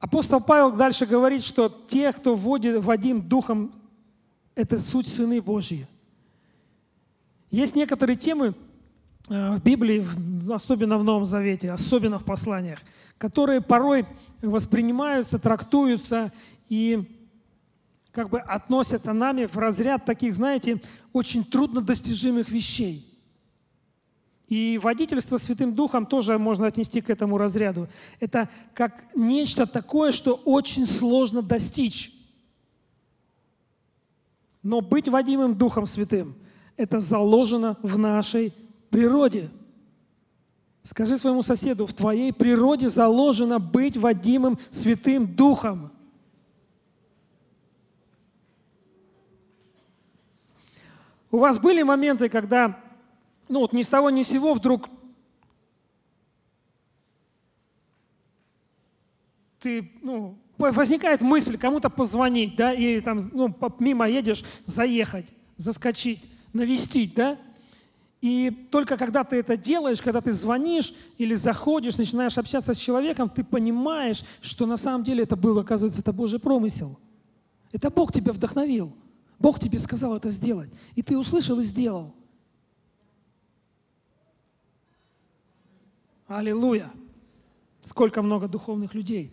Апостол 0.00 0.40
Павел 0.40 0.72
дальше 0.72 1.06
говорит, 1.06 1.44
что 1.44 1.68
те, 1.68 2.12
кто 2.12 2.34
вводит, 2.34 2.82
Вадим 2.82 3.20
Духом, 3.20 3.72
это 4.54 4.78
суть 4.78 5.06
сыны 5.06 5.40
Божьи. 5.40 5.86
Есть 7.50 7.76
некоторые 7.76 8.16
темы 8.16 8.54
э, 9.28 9.50
в 9.56 9.62
Библии, 9.62 10.04
особенно 10.52 10.98
в 10.98 11.04
Новом 11.04 11.24
Завете, 11.24 11.70
особенно 11.70 12.18
в 12.18 12.24
посланиях, 12.24 12.80
которые 13.18 13.60
порой 13.60 14.06
воспринимаются, 14.40 15.38
трактуются 15.38 16.32
и 16.68 17.14
как 18.12 18.30
бы 18.30 18.40
относятся 18.40 19.12
нами 19.12 19.46
в 19.46 19.56
разряд 19.58 20.04
таких, 20.04 20.34
знаете, 20.34 20.80
очень 21.12 21.44
труднодостижимых 21.44 22.48
вещей. 22.48 23.04
И 24.48 24.80
водительство 24.82 25.36
Святым 25.36 25.74
Духом 25.74 26.06
тоже 26.06 26.38
можно 26.38 26.66
отнести 26.66 27.02
к 27.02 27.10
этому 27.10 27.36
разряду. 27.36 27.88
Это 28.18 28.48
как 28.72 29.04
нечто 29.14 29.66
такое, 29.66 30.10
что 30.10 30.34
очень 30.44 30.86
сложно 30.86 31.42
достичь. 31.42 32.14
Но 34.62 34.80
быть 34.80 35.08
водимым 35.08 35.54
Духом 35.54 35.86
Святым– 35.86 36.34
это 36.76 36.98
заложено 36.98 37.76
в 37.82 37.98
нашей 37.98 38.54
природе. 38.90 39.50
Скажи 40.88 41.18
своему 41.18 41.42
соседу, 41.42 41.86
в 41.86 41.92
твоей 41.92 42.32
природе 42.32 42.88
заложено 42.88 43.58
быть 43.58 43.96
водимым 43.96 44.58
Святым 44.70 45.26
Духом– 45.26 45.92
У 51.30 51.36
вас 51.36 51.58
были 51.58 51.82
моменты, 51.82 52.30
когда, 52.30 52.80
ну 53.48 53.60
вот 53.60 53.74
ни 53.74 53.82
с 53.82 53.88
того 53.88 54.08
ни 54.08 54.22
с 54.22 54.28
сего 54.28 54.54
вдруг 54.54 54.88
ты, 59.60 59.92
ну, 60.00 60.38
возникает 60.56 61.20
мысль 61.20 61.58
кому-то 61.58 61.90
позвонить, 61.90 62.56
да, 62.56 62.72
или 62.72 63.00
там, 63.00 63.18
ну, 63.32 63.54
мимо 63.78 64.08
едешь, 64.08 64.42
заехать, 64.64 65.26
заскочить, 65.58 66.26
навестить, 66.54 67.14
да, 67.14 67.36
и 68.20 68.50
только 68.70 68.96
когда 68.96 69.22
ты 69.22 69.36
это 69.36 69.56
делаешь, 69.56 70.02
когда 70.02 70.20
ты 70.20 70.32
звонишь 70.32 70.92
или 71.18 71.34
заходишь, 71.34 71.96
начинаешь 71.96 72.36
общаться 72.36 72.74
с 72.74 72.78
человеком, 72.78 73.28
ты 73.28 73.44
понимаешь, 73.44 74.24
что 74.40 74.66
на 74.66 74.76
самом 74.76 75.04
деле 75.04 75.22
это 75.22 75.36
был, 75.36 75.58
оказывается, 75.58 76.00
это 76.00 76.12
Божий 76.12 76.40
промысел. 76.40 76.98
Это 77.70 77.90
Бог 77.90 78.12
тебя 78.12 78.32
вдохновил. 78.32 78.92
Бог 79.38 79.60
тебе 79.60 79.78
сказал 79.78 80.16
это 80.16 80.30
сделать, 80.30 80.70
и 80.96 81.02
ты 81.02 81.16
услышал 81.16 81.60
и 81.60 81.62
сделал. 81.62 82.12
Аллилуйя! 86.26 86.90
Сколько 87.82 88.20
много 88.20 88.48
духовных 88.48 88.94
людей. 88.94 89.32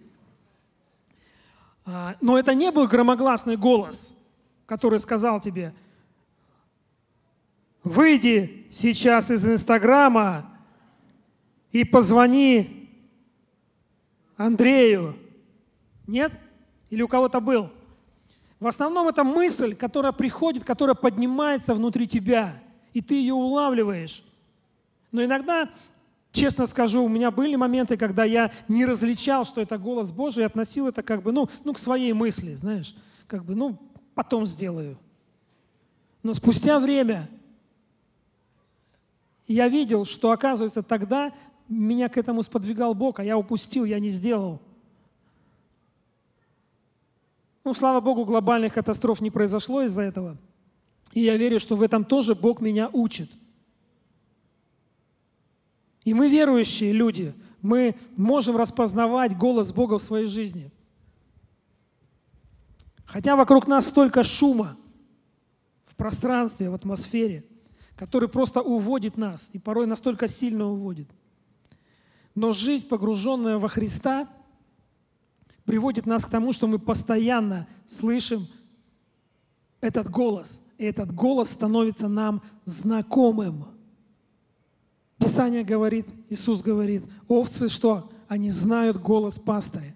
А, 1.85 2.15
но 2.21 2.37
это 2.37 2.53
не 2.53 2.71
был 2.71 2.87
громогласный 2.87 3.57
голос, 3.57 4.13
который 4.65 4.99
сказал 4.99 5.41
тебе, 5.41 5.73
выйди 7.85 8.65
сейчас 8.71 9.31
из 9.31 9.45
Инстаграма 9.45 10.51
и 11.71 11.85
позвони 11.85 12.89
Андрею. 14.35 15.15
Нет? 16.07 16.33
Или 16.89 17.03
у 17.03 17.07
кого-то 17.07 17.39
был? 17.39 17.69
В 18.59 18.67
основном 18.67 19.07
это 19.07 19.23
мысль, 19.23 19.75
которая 19.75 20.11
приходит, 20.11 20.65
которая 20.65 20.95
поднимается 20.95 21.75
внутри 21.75 22.07
тебя, 22.07 22.61
и 22.93 23.01
ты 23.01 23.15
ее 23.15 23.33
улавливаешь. 23.33 24.23
Но 25.11 25.23
иногда, 25.23 25.69
честно 26.31 26.65
скажу, 26.65 27.03
у 27.03 27.09
меня 27.09 27.29
были 27.31 27.55
моменты, 27.55 27.97
когда 27.97 28.23
я 28.23 28.51
не 28.67 28.85
различал, 28.85 29.45
что 29.45 29.61
это 29.61 29.77
голос 29.77 30.11
Божий, 30.11 30.43
и 30.43 30.45
относил 30.45 30.87
это 30.87 31.03
как 31.03 31.21
бы, 31.21 31.31
ну, 31.31 31.49
ну 31.63 31.73
к 31.73 31.79
своей 31.79 32.13
мысли, 32.13 32.55
знаешь, 32.55 32.95
как 33.27 33.45
бы, 33.45 33.55
ну, 33.55 33.77
потом 34.15 34.45
сделаю. 34.45 34.97
Но 36.23 36.33
спустя 36.33 36.79
время 36.79 37.29
я 39.47 39.67
видел, 39.67 40.05
что, 40.05 40.31
оказывается, 40.31 40.81
тогда 40.83 41.33
меня 41.67 42.09
к 42.09 42.17
этому 42.17 42.43
сподвигал 42.43 42.93
Бог, 42.93 43.19
а 43.19 43.23
я 43.23 43.37
упустил, 43.37 43.85
я 43.85 43.99
не 43.99 44.09
сделал. 44.09 44.61
Ну, 47.63 47.73
слава 47.73 47.99
Богу, 47.99 48.25
глобальных 48.25 48.73
катастроф 48.73 49.21
не 49.21 49.31
произошло 49.31 49.81
из-за 49.81 50.03
этого. 50.03 50.37
И 51.13 51.21
я 51.21 51.37
верю, 51.37 51.59
что 51.59 51.75
в 51.75 51.81
этом 51.81 52.05
тоже 52.05 52.35
Бог 52.35 52.61
меня 52.61 52.89
учит. 52.93 53.31
И 56.03 56.13
мы 56.13 56.29
верующие 56.29 56.91
люди, 56.91 57.33
мы 57.61 57.95
можем 58.15 58.57
распознавать 58.57 59.35
голос 59.35 59.71
Бога 59.71 59.97
в 59.97 60.03
своей 60.03 60.27
жизни. 60.27 60.71
Хотя 63.05 63.35
вокруг 63.35 63.65
нас 63.67 63.87
столько 63.87 64.23
шума 64.23 64.77
в 65.85 65.95
пространстве, 65.95 66.69
в 66.69 66.75
атмосфере, 66.75 67.43
который 67.95 68.29
просто 68.29 68.61
уводит 68.61 69.17
нас, 69.17 69.49
и 69.53 69.59
порой 69.59 69.87
настолько 69.87 70.27
сильно 70.27 70.65
уводит. 70.65 71.09
Но 72.33 72.53
жизнь, 72.53 72.87
погруженная 72.87 73.57
во 73.57 73.67
Христа– 73.67 74.29
приводит 75.65 76.05
нас 76.05 76.23
к 76.23 76.29
тому, 76.29 76.53
что 76.53 76.67
мы 76.67 76.79
постоянно 76.79 77.67
слышим 77.85 78.47
этот 79.81 80.09
голос. 80.09 80.61
И 80.77 80.85
этот 80.85 81.13
голос 81.13 81.49
становится 81.49 82.07
нам 82.07 82.41
знакомым. 82.65 83.65
Писание 85.17 85.63
говорит, 85.63 86.07
Иисус 86.29 86.61
говорит, 86.61 87.03
овцы 87.27 87.69
что? 87.69 88.11
Они 88.27 88.49
знают 88.49 88.97
голос 88.97 89.39
пастыря. 89.39 89.95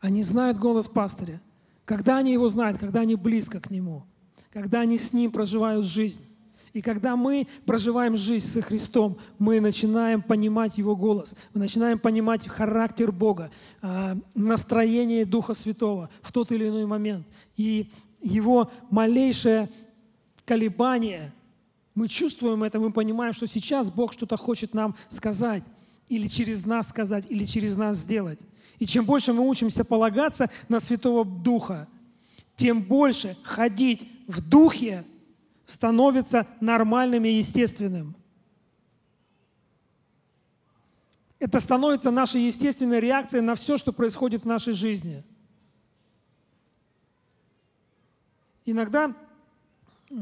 Они 0.00 0.22
знают 0.22 0.58
голос 0.58 0.86
пастыря. 0.86 1.40
Когда 1.84 2.18
они 2.18 2.32
его 2.32 2.48
знают? 2.48 2.78
Когда 2.78 3.00
они 3.00 3.16
близко 3.16 3.60
к 3.60 3.70
нему. 3.70 4.04
Когда 4.52 4.80
они 4.80 4.98
с 4.98 5.12
ним 5.12 5.32
проживают 5.32 5.84
жизнь. 5.84 6.22
И 6.74 6.82
когда 6.82 7.14
мы 7.14 7.46
проживаем 7.66 8.16
жизнь 8.16 8.48
со 8.48 8.60
Христом, 8.60 9.16
мы 9.38 9.60
начинаем 9.60 10.20
понимать 10.20 10.76
Его 10.76 10.96
голос, 10.96 11.36
мы 11.54 11.60
начинаем 11.60 12.00
понимать 12.00 12.48
характер 12.48 13.12
Бога, 13.12 13.52
а, 13.80 14.18
настроение 14.34 15.24
Духа 15.24 15.54
Святого 15.54 16.10
в 16.20 16.32
тот 16.32 16.50
или 16.50 16.66
иной 16.66 16.84
момент. 16.84 17.28
И 17.56 17.90
Его 18.20 18.72
малейшее 18.90 19.70
колебание, 20.44 21.32
мы 21.94 22.08
чувствуем 22.08 22.64
это, 22.64 22.80
мы 22.80 22.92
понимаем, 22.92 23.34
что 23.34 23.46
сейчас 23.46 23.88
Бог 23.88 24.12
что-то 24.12 24.36
хочет 24.36 24.74
нам 24.74 24.96
сказать, 25.08 25.62
или 26.08 26.26
через 26.26 26.66
нас 26.66 26.88
сказать, 26.88 27.24
или 27.28 27.44
через 27.44 27.76
нас 27.76 27.98
сделать. 27.98 28.40
И 28.80 28.86
чем 28.86 29.04
больше 29.04 29.32
мы 29.32 29.48
учимся 29.48 29.84
полагаться 29.84 30.50
на 30.68 30.80
Святого 30.80 31.24
Духа, 31.24 31.86
тем 32.56 32.82
больше 32.82 33.36
ходить 33.44 34.08
в 34.26 34.40
Духе, 34.40 35.04
становится 35.66 36.46
нормальным 36.60 37.24
и 37.24 37.32
естественным. 37.32 38.16
Это 41.38 41.60
становится 41.60 42.10
нашей 42.10 42.42
естественной 42.42 43.00
реакцией 43.00 43.42
на 43.42 43.54
все, 43.54 43.76
что 43.76 43.92
происходит 43.92 44.42
в 44.42 44.46
нашей 44.46 44.72
жизни. 44.72 45.22
Иногда 48.64 49.14
э, 50.10 50.14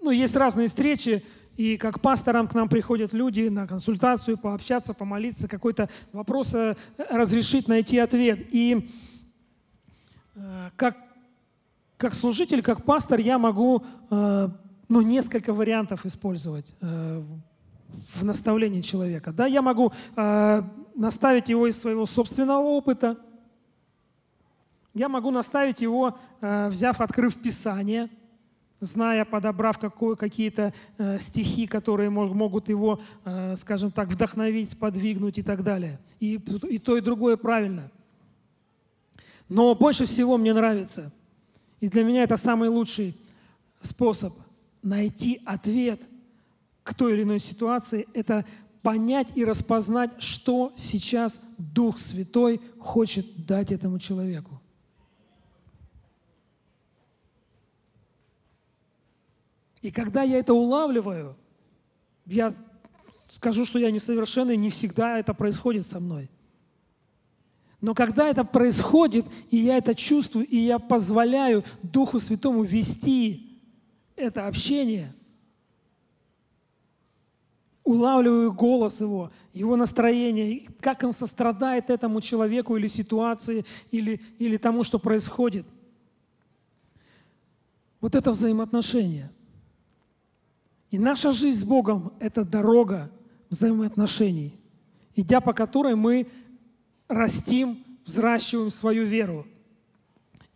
ну, 0.00 0.10
есть 0.10 0.36
разные 0.36 0.68
встречи, 0.68 1.24
и 1.56 1.76
как 1.76 2.00
пасторам 2.00 2.46
к 2.46 2.54
нам 2.54 2.68
приходят 2.68 3.12
люди 3.12 3.48
на 3.48 3.66
консультацию, 3.66 4.38
пообщаться, 4.38 4.94
помолиться, 4.94 5.48
какой-то 5.48 5.88
вопрос 6.12 6.54
э, 6.54 6.76
разрешить, 6.96 7.66
найти 7.66 7.98
ответ. 7.98 8.38
И 8.52 8.88
э, 10.36 10.70
как, 10.76 10.96
как 11.98 12.14
служитель, 12.14 12.62
как 12.62 12.84
пастор 12.84 13.20
я 13.20 13.38
могу 13.38 13.84
э, 14.10 14.48
ну, 14.88 15.00
несколько 15.02 15.52
вариантов 15.52 16.06
использовать 16.06 16.66
в 16.80 18.24
наставлении 18.24 18.80
человека. 18.80 19.32
Да, 19.32 19.46
я 19.46 19.60
могу 19.60 19.92
наставить 20.94 21.50
его 21.50 21.66
из 21.66 21.78
своего 21.78 22.06
собственного 22.06 22.60
опыта, 22.60 23.18
я 24.94 25.08
могу 25.10 25.30
наставить 25.30 25.82
его, 25.82 26.18
взяв, 26.40 27.00
открыв 27.02 27.36
Писание– 27.36 28.08
зная, 28.80 29.24
подобрав 29.24 29.78
какие-то 29.78 30.72
э, 30.98 31.18
стихи, 31.18 31.66
которые 31.66 32.10
мог, 32.10 32.32
могут 32.32 32.68
его, 32.68 33.00
э, 33.24 33.56
скажем 33.56 33.90
так, 33.90 34.08
вдохновить, 34.08 34.70
сподвигнуть 34.70 35.38
и 35.38 35.42
так 35.42 35.62
далее. 35.62 35.98
И, 36.20 36.34
и 36.68 36.78
то, 36.78 36.96
и 36.96 37.00
другое 37.00 37.36
правильно. 37.36 37.90
Но 39.48 39.74
больше 39.74 40.06
всего 40.06 40.36
мне 40.36 40.52
нравится, 40.52 41.12
и 41.80 41.88
для 41.88 42.04
меня 42.04 42.24
это 42.24 42.36
самый 42.36 42.68
лучший 42.68 43.14
способ 43.82 44.34
найти 44.82 45.40
ответ 45.44 46.02
к 46.82 46.94
той 46.94 47.14
или 47.14 47.22
иной 47.22 47.38
ситуации, 47.38 48.08
это 48.14 48.44
понять 48.82 49.28
и 49.36 49.44
распознать, 49.44 50.20
что 50.22 50.72
сейчас 50.76 51.40
Дух 51.58 51.98
Святой 51.98 52.60
хочет 52.78 53.44
дать 53.44 53.70
этому 53.70 53.98
человеку. 53.98 54.60
И 59.82 59.90
когда 59.90 60.22
я 60.22 60.38
это 60.38 60.54
улавливаю, 60.54 61.36
я 62.26 62.52
скажу, 63.30 63.64
что 63.64 63.78
я 63.78 63.90
несовершенный, 63.90 64.56
не 64.56 64.70
всегда 64.70 65.18
это 65.18 65.34
происходит 65.34 65.86
со 65.86 66.00
мной. 66.00 66.28
Но 67.80 67.94
когда 67.94 68.28
это 68.28 68.44
происходит, 68.44 69.26
и 69.50 69.56
я 69.56 69.76
это 69.76 69.94
чувствую, 69.94 70.46
и 70.46 70.56
я 70.56 70.78
позволяю 70.78 71.64
Духу 71.82 72.18
Святому 72.18 72.62
вести 72.62 73.60
это 74.16 74.48
общение, 74.48 75.14
улавливаю 77.84 78.52
голос 78.52 79.00
его, 79.00 79.30
его 79.52 79.76
настроение, 79.76 80.66
как 80.80 81.04
он 81.04 81.12
сострадает 81.12 81.88
этому 81.88 82.20
человеку 82.20 82.76
или 82.76 82.88
ситуации, 82.88 83.64
или, 83.90 84.20
или 84.38 84.56
тому, 84.56 84.82
что 84.82 84.98
происходит. 84.98 85.66
Вот 88.00 88.14
это 88.14 88.32
взаимоотношение– 88.32 89.30
и 90.90 90.98
наша 90.98 91.32
жизнь 91.32 91.60
с 91.60 91.64
Богом– 91.64 92.12
это 92.20 92.44
дорога 92.44 93.10
взаимоотношений, 93.50 94.58
идя 95.14 95.40
по 95.40 95.52
которой 95.52 95.94
мы 95.94 96.26
растим, 97.08 97.84
взращиваем 98.04 98.70
свою 98.70 99.06
веру. 99.06 99.46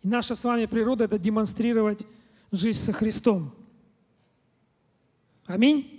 И 0.01 0.07
наша 0.07 0.35
с 0.35 0.43
вами 0.43 0.65
природа– 0.65 1.03
это 1.05 1.19
демонстрировать 1.19 2.05
жизнь 2.51 2.79
со 2.79 2.93
Христом. 2.93 3.51
Аминь. 5.45 5.89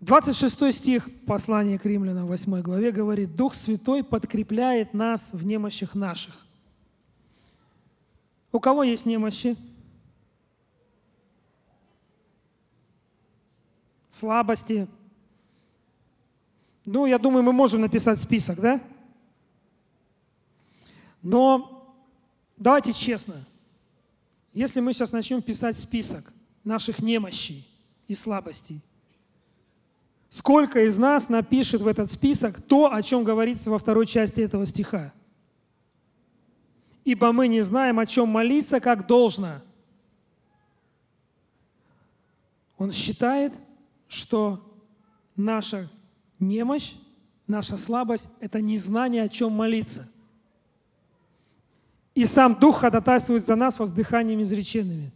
26 0.00 0.74
стих 0.74 1.08
послания 1.26 1.78
к 1.78 1.84
римлянам 1.84 2.26
8 2.26 2.62
главе 2.62 2.92
говорит, 2.92 3.34
«Дух 3.34 3.54
Святой 3.54 4.04
подкрепляет 4.04 4.94
нас 4.94 5.30
в 5.32 5.44
немощах 5.44 5.94
наших». 5.94 6.46
У 8.52 8.60
кого 8.60 8.84
есть 8.84 9.04
немощи? 9.04 9.56
слабости. 14.16 14.88
Ну, 16.86 17.04
я 17.06 17.18
думаю, 17.18 17.42
мы 17.42 17.52
можем 17.52 17.80
написать 17.80 18.20
список, 18.20 18.60
да? 18.60 18.80
Но 21.20 21.92
давайте 22.56 22.92
честно, 22.92 23.44
если 24.52 24.78
мы 24.78 24.92
сейчас 24.92 25.10
начнем 25.10 25.42
писать 25.42 25.76
список 25.76 26.32
наших 26.62 27.00
немощей 27.00 27.68
и 28.06 28.14
слабостей, 28.14 28.80
сколько 30.30 30.86
из 30.86 30.96
нас 30.96 31.28
напишет 31.28 31.80
в 31.80 31.88
этот 31.88 32.12
список 32.12 32.62
то, 32.62 32.92
о 32.92 33.02
чем 33.02 33.24
говорится 33.24 33.68
во 33.68 33.78
второй 33.78 34.06
части 34.06 34.40
этого 34.40 34.64
стиха? 34.64 35.12
Ибо 37.04 37.32
мы 37.32 37.48
не 37.48 37.62
знаем, 37.62 37.98
о 37.98 38.06
чем 38.06 38.28
молиться, 38.28 38.78
как 38.78 39.08
должно. 39.08 39.60
Он 42.78 42.92
считает, 42.92 43.52
что 44.06 44.62
наша 45.34 45.88
немощь, 46.38 46.94
наша 47.46 47.76
слабость– 47.76 48.28
это 48.40 48.60
незнание, 48.60 49.22
о 49.22 49.28
чем 49.28 49.52
молиться. 49.52 50.08
И 52.14 52.24
сам 52.24 52.54
Дух 52.54 52.80
ходатайствует 52.80 53.46
за 53.46 53.56
нас 53.56 53.78
воздыханиями 53.78 54.42
изреченными. 54.42 55.12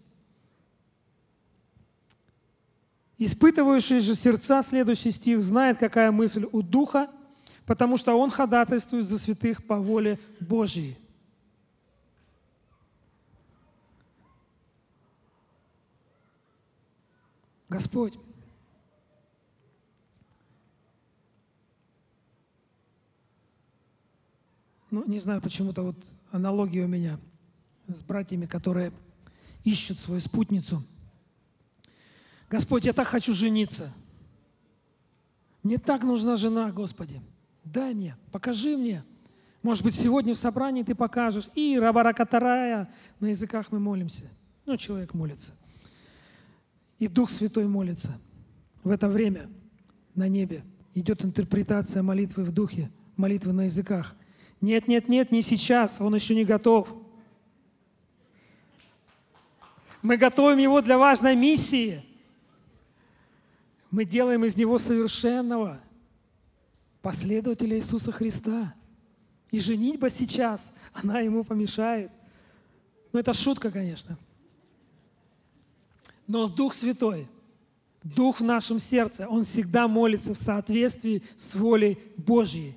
Испытывающий 3.17 4.01
же 4.01 4.15
сердца, 4.15 4.63
следующий 4.63 5.11
стих, 5.11 5.43
знает, 5.43 5.79
какая 5.79 6.11
мысль 6.11 6.47
у 6.53 6.63
Духа, 6.63 7.11
потому 7.67 7.97
что 7.97 8.15
Он 8.15 8.31
ходатайствует 8.31 9.07
за 9.07 9.19
святых 9.19 9.65
по 9.65 9.77
воле 9.77 10.19
Божьей. 10.41 10.97
Господь, 17.69 18.19
Ну, 24.91 25.05
не 25.07 25.19
знаю, 25.19 25.41
почему-то 25.41 25.83
вот 25.83 25.97
аналогия 26.33 26.85
у 26.85 26.89
меня 26.89 27.19
с 27.87 28.03
братьями, 28.03 28.47
которые 28.47 28.93
ищут 29.65 29.99
свою 29.99 30.21
спутницу. 30.21 30.83
Господь, 32.49 32.85
я 32.85 32.93
так 32.93 33.07
хочу 33.07 33.33
жениться. 33.33 33.93
Мне 35.63 35.79
так 35.79 36.03
нужна 36.03 36.35
жена, 36.37 36.73
Господи. 36.73 37.21
Дай 37.65 37.95
мне, 37.95 38.17
покажи 38.33 38.77
мне. 38.77 39.05
Может 39.63 39.85
быть, 39.85 39.95
сегодня 39.95 40.35
в 40.35 40.39
собрании 40.39 40.83
ты 40.83 40.95
покажешь. 40.95 41.49
И 41.55 41.79
рабаракатарая, 41.79 42.93
на 43.21 43.27
языках 43.27 43.71
мы 43.71 43.79
молимся. 43.79 44.31
Ну, 44.67 44.77
человек 44.77 45.15
молится. 45.15 45.53
И 46.99 47.09
Дух 47.09 47.31
Святой 47.31 47.67
молится. 47.67 48.19
В 48.83 48.91
это 48.91 49.09
время 49.09 49.49
на 50.15 50.29
небе 50.29 50.65
идет 50.95 51.25
интерпретация 51.25 52.03
молитвы 52.03 52.45
в 52.45 52.53
духе, 52.53 52.91
молитвы 53.17 53.53
на 53.53 53.63
языках. 53.63 54.17
Нет, 54.61 54.89
нет, 54.89 55.09
нет, 55.09 55.33
не 55.33 55.43
сейчас, 55.43 56.01
он 56.01 56.15
еще 56.15 56.35
не 56.35 56.45
готов. 56.45 56.89
Мы 60.03 60.17
готовим 60.17 60.59
его 60.59 60.81
для 60.81 60.99
важной 60.99 61.35
миссии. 61.35 62.05
Мы 63.91 64.05
делаем 64.05 64.45
из 64.45 64.57
него 64.57 64.79
совершенного 64.79 65.81
последователя 67.03 67.77
Иисуса 67.77 68.13
Христа. 68.13 68.75
И 69.51 69.61
женитьба 69.61 70.11
сейчас, 70.11 70.73
она 70.93 71.21
ему 71.21 71.43
помешает. 71.43 72.11
Ну, 73.13 73.19
это 73.19 73.35
шутка, 73.35 73.71
конечно. 73.71 74.17
Но 76.27 76.49
Дух 76.49 76.75
Святой, 76.75 77.27
Дух 78.05 78.41
в 78.41 78.45
нашем 78.45 78.79
сердце, 78.79 79.29
Он 79.29 79.45
всегда 79.45 79.89
молится 79.89 80.35
в 80.35 80.39
соответствии 80.39 81.23
с 81.37 81.55
волей 81.55 81.99
Божьей. 82.17 82.77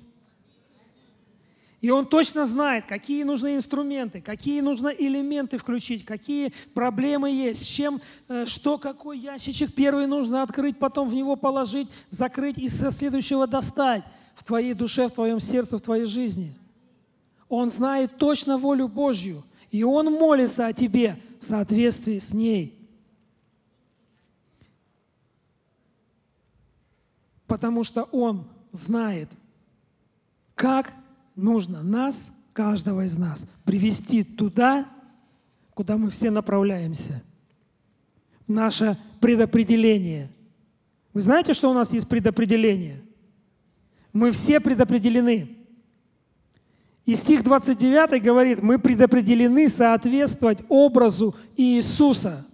И 1.84 1.90
он 1.90 2.06
точно 2.06 2.46
знает, 2.46 2.86
какие 2.86 3.24
нужны 3.24 3.56
инструменты, 3.56 4.22
какие 4.22 4.62
нужно 4.62 4.88
элементы 4.88 5.58
включить, 5.58 6.06
какие 6.06 6.54
проблемы 6.72 7.30
есть, 7.30 7.60
с 7.60 7.66
чем, 7.66 8.00
э, 8.26 8.46
что, 8.46 8.78
какой 8.78 9.18
ящичек 9.18 9.74
первый 9.74 10.06
нужно 10.06 10.42
открыть, 10.42 10.78
потом 10.78 11.10
в 11.10 11.14
него 11.14 11.36
положить, 11.36 11.90
закрыть 12.08 12.56
и 12.56 12.68
со 12.68 12.90
следующего 12.90 13.46
достать 13.46 14.02
в 14.34 14.44
твоей 14.44 14.72
душе, 14.72 15.08
в 15.08 15.12
твоем 15.12 15.40
сердце, 15.40 15.76
в 15.76 15.82
твоей 15.82 16.06
жизни. 16.06 16.54
Он 17.50 17.70
знает 17.70 18.16
точно 18.16 18.56
волю 18.56 18.88
Божью, 18.88 19.44
и 19.70 19.84
Он 19.84 20.10
молится 20.10 20.64
о 20.64 20.72
тебе 20.72 21.20
в 21.38 21.44
соответствии 21.44 22.18
с 22.18 22.32
ней. 22.32 22.78
Потому 27.46 27.84
что 27.84 28.04
Он 28.04 28.46
знает, 28.72 29.28
как 30.54 30.94
нужно 31.34 31.82
нас, 31.82 32.30
каждого 32.52 33.04
из 33.04 33.16
нас, 33.16 33.46
привести 33.64 34.24
туда, 34.24 34.88
куда 35.74 35.96
мы 35.96 36.10
все 36.10 36.30
направляемся. 36.30 37.22
Наше 38.46 38.98
предопределение. 39.20 40.30
Вы 41.12 41.22
знаете, 41.22 41.54
что 41.54 41.70
у 41.70 41.74
нас 41.74 41.92
есть 41.92 42.08
предопределение? 42.08 43.02
Мы 44.12 44.32
все 44.32 44.60
предопределены. 44.60 45.56
И 47.04 47.14
стих 47.14 47.42
29 47.42 48.22
говорит, 48.22 48.62
мы 48.62 48.78
предопределены 48.78 49.68
соответствовать 49.68 50.58
образу 50.68 51.34
Иисуса. 51.56 52.46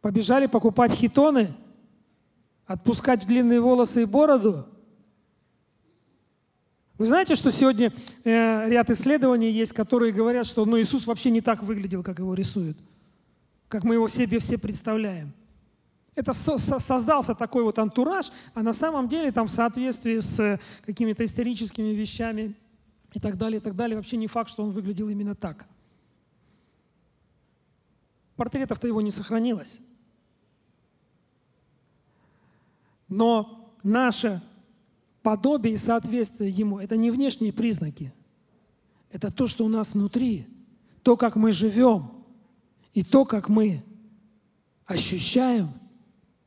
Побежали 0.00 0.46
покупать 0.46 0.92
хитоны, 0.92 1.54
отпускать 2.68 3.26
длинные 3.26 3.60
волосы 3.60 4.02
и 4.02 4.04
бороду. 4.04 4.68
Вы 6.98 7.06
знаете, 7.06 7.34
что 7.34 7.50
сегодня 7.50 7.92
э, 8.24 8.68
ряд 8.68 8.90
исследований 8.90 9.50
есть, 9.50 9.72
которые 9.72 10.12
говорят, 10.12 10.46
что 10.46 10.64
ну, 10.64 10.78
Иисус 10.78 11.06
вообще 11.06 11.30
не 11.30 11.40
так 11.40 11.62
выглядел, 11.62 12.02
как 12.02 12.18
его 12.18 12.34
рисуют, 12.34 12.76
как 13.68 13.84
мы 13.84 13.94
его 13.94 14.06
себе 14.06 14.38
все 14.38 14.58
представляем. 14.58 15.32
Это 16.14 16.34
создался 16.34 17.34
такой 17.34 17.62
вот 17.62 17.78
антураж, 17.78 18.30
а 18.52 18.62
на 18.62 18.72
самом 18.72 19.08
деле 19.08 19.32
там 19.32 19.46
в 19.46 19.50
соответствии 19.50 20.18
с 20.18 20.38
э, 20.38 20.60
какими-то 20.84 21.24
историческими 21.24 21.94
вещами 21.94 22.54
и 23.14 23.20
так 23.20 23.38
далее, 23.38 23.60
и 23.60 23.62
так 23.62 23.76
далее, 23.76 23.96
вообще 23.96 24.16
не 24.18 24.26
факт, 24.26 24.50
что 24.50 24.62
он 24.62 24.72
выглядел 24.72 25.08
именно 25.08 25.34
так. 25.34 25.66
Портретов-то 28.36 28.86
его 28.86 29.00
не 29.00 29.12
сохранилось. 29.12 29.80
Но 33.08 33.74
наше 33.82 34.42
подобие 35.22 35.74
и 35.74 35.78
соответствие 35.78 36.50
ему– 36.50 36.78
это 36.80 36.96
не 36.96 37.10
внешние 37.10 37.52
признаки. 37.52 38.12
Это 39.10 39.30
то, 39.30 39.46
что 39.46 39.64
у 39.64 39.68
нас 39.68 39.94
внутри, 39.94 40.46
то, 41.02 41.16
как 41.16 41.36
мы 41.36 41.52
живем, 41.52 42.10
и 42.92 43.02
то, 43.02 43.24
как 43.24 43.48
мы 43.48 43.82
ощущаем– 44.86 45.70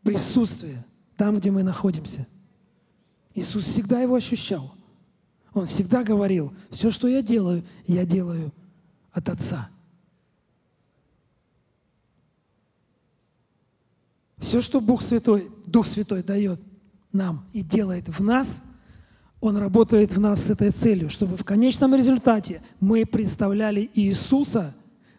присутствие 0.04 0.84
там, 1.18 1.38
где 1.38 1.52
мы 1.52 1.64
находимся. 1.64 2.28
Иисус 3.34 3.66
всегда 3.66 4.02
его 4.02 4.16
ощущал. 4.16 4.74
Он 5.54 5.66
всегда 5.66 6.04
говорил, 6.04 6.54
все, 6.70 6.92
что 6.92 7.08
я 7.08 7.22
делаю, 7.22 7.64
я 7.88 8.06
делаю 8.06 8.52
от 9.12 9.30
Отца. 9.30 9.70
Все, 14.42 14.60
что 14.60 14.82
Бог 14.82 15.02
Святой, 15.04 15.50
Дух 15.68 15.86
Святой 15.86 16.24
дает 16.24 16.60
нам 17.14 17.46
и 17.54 17.62
делает 17.62 18.10
в 18.10 18.22
нас, 18.24 18.64
Он 19.40 19.56
работает 19.56 20.12
в 20.12 20.20
нас 20.20 20.44
с 20.44 20.50
этой 20.50 20.72
целью, 20.72 21.10
чтобы 21.10 21.38
в 21.38 21.46
конечном 21.46 21.96
результате 21.96 22.62
мы 22.80 23.06
представляли 23.06 23.90
Иисуса 23.94 24.76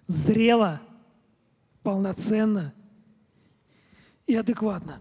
зрело, 0.08 0.80
полноценно 1.82 2.74
и 4.26 4.34
адекватно. 4.34 5.00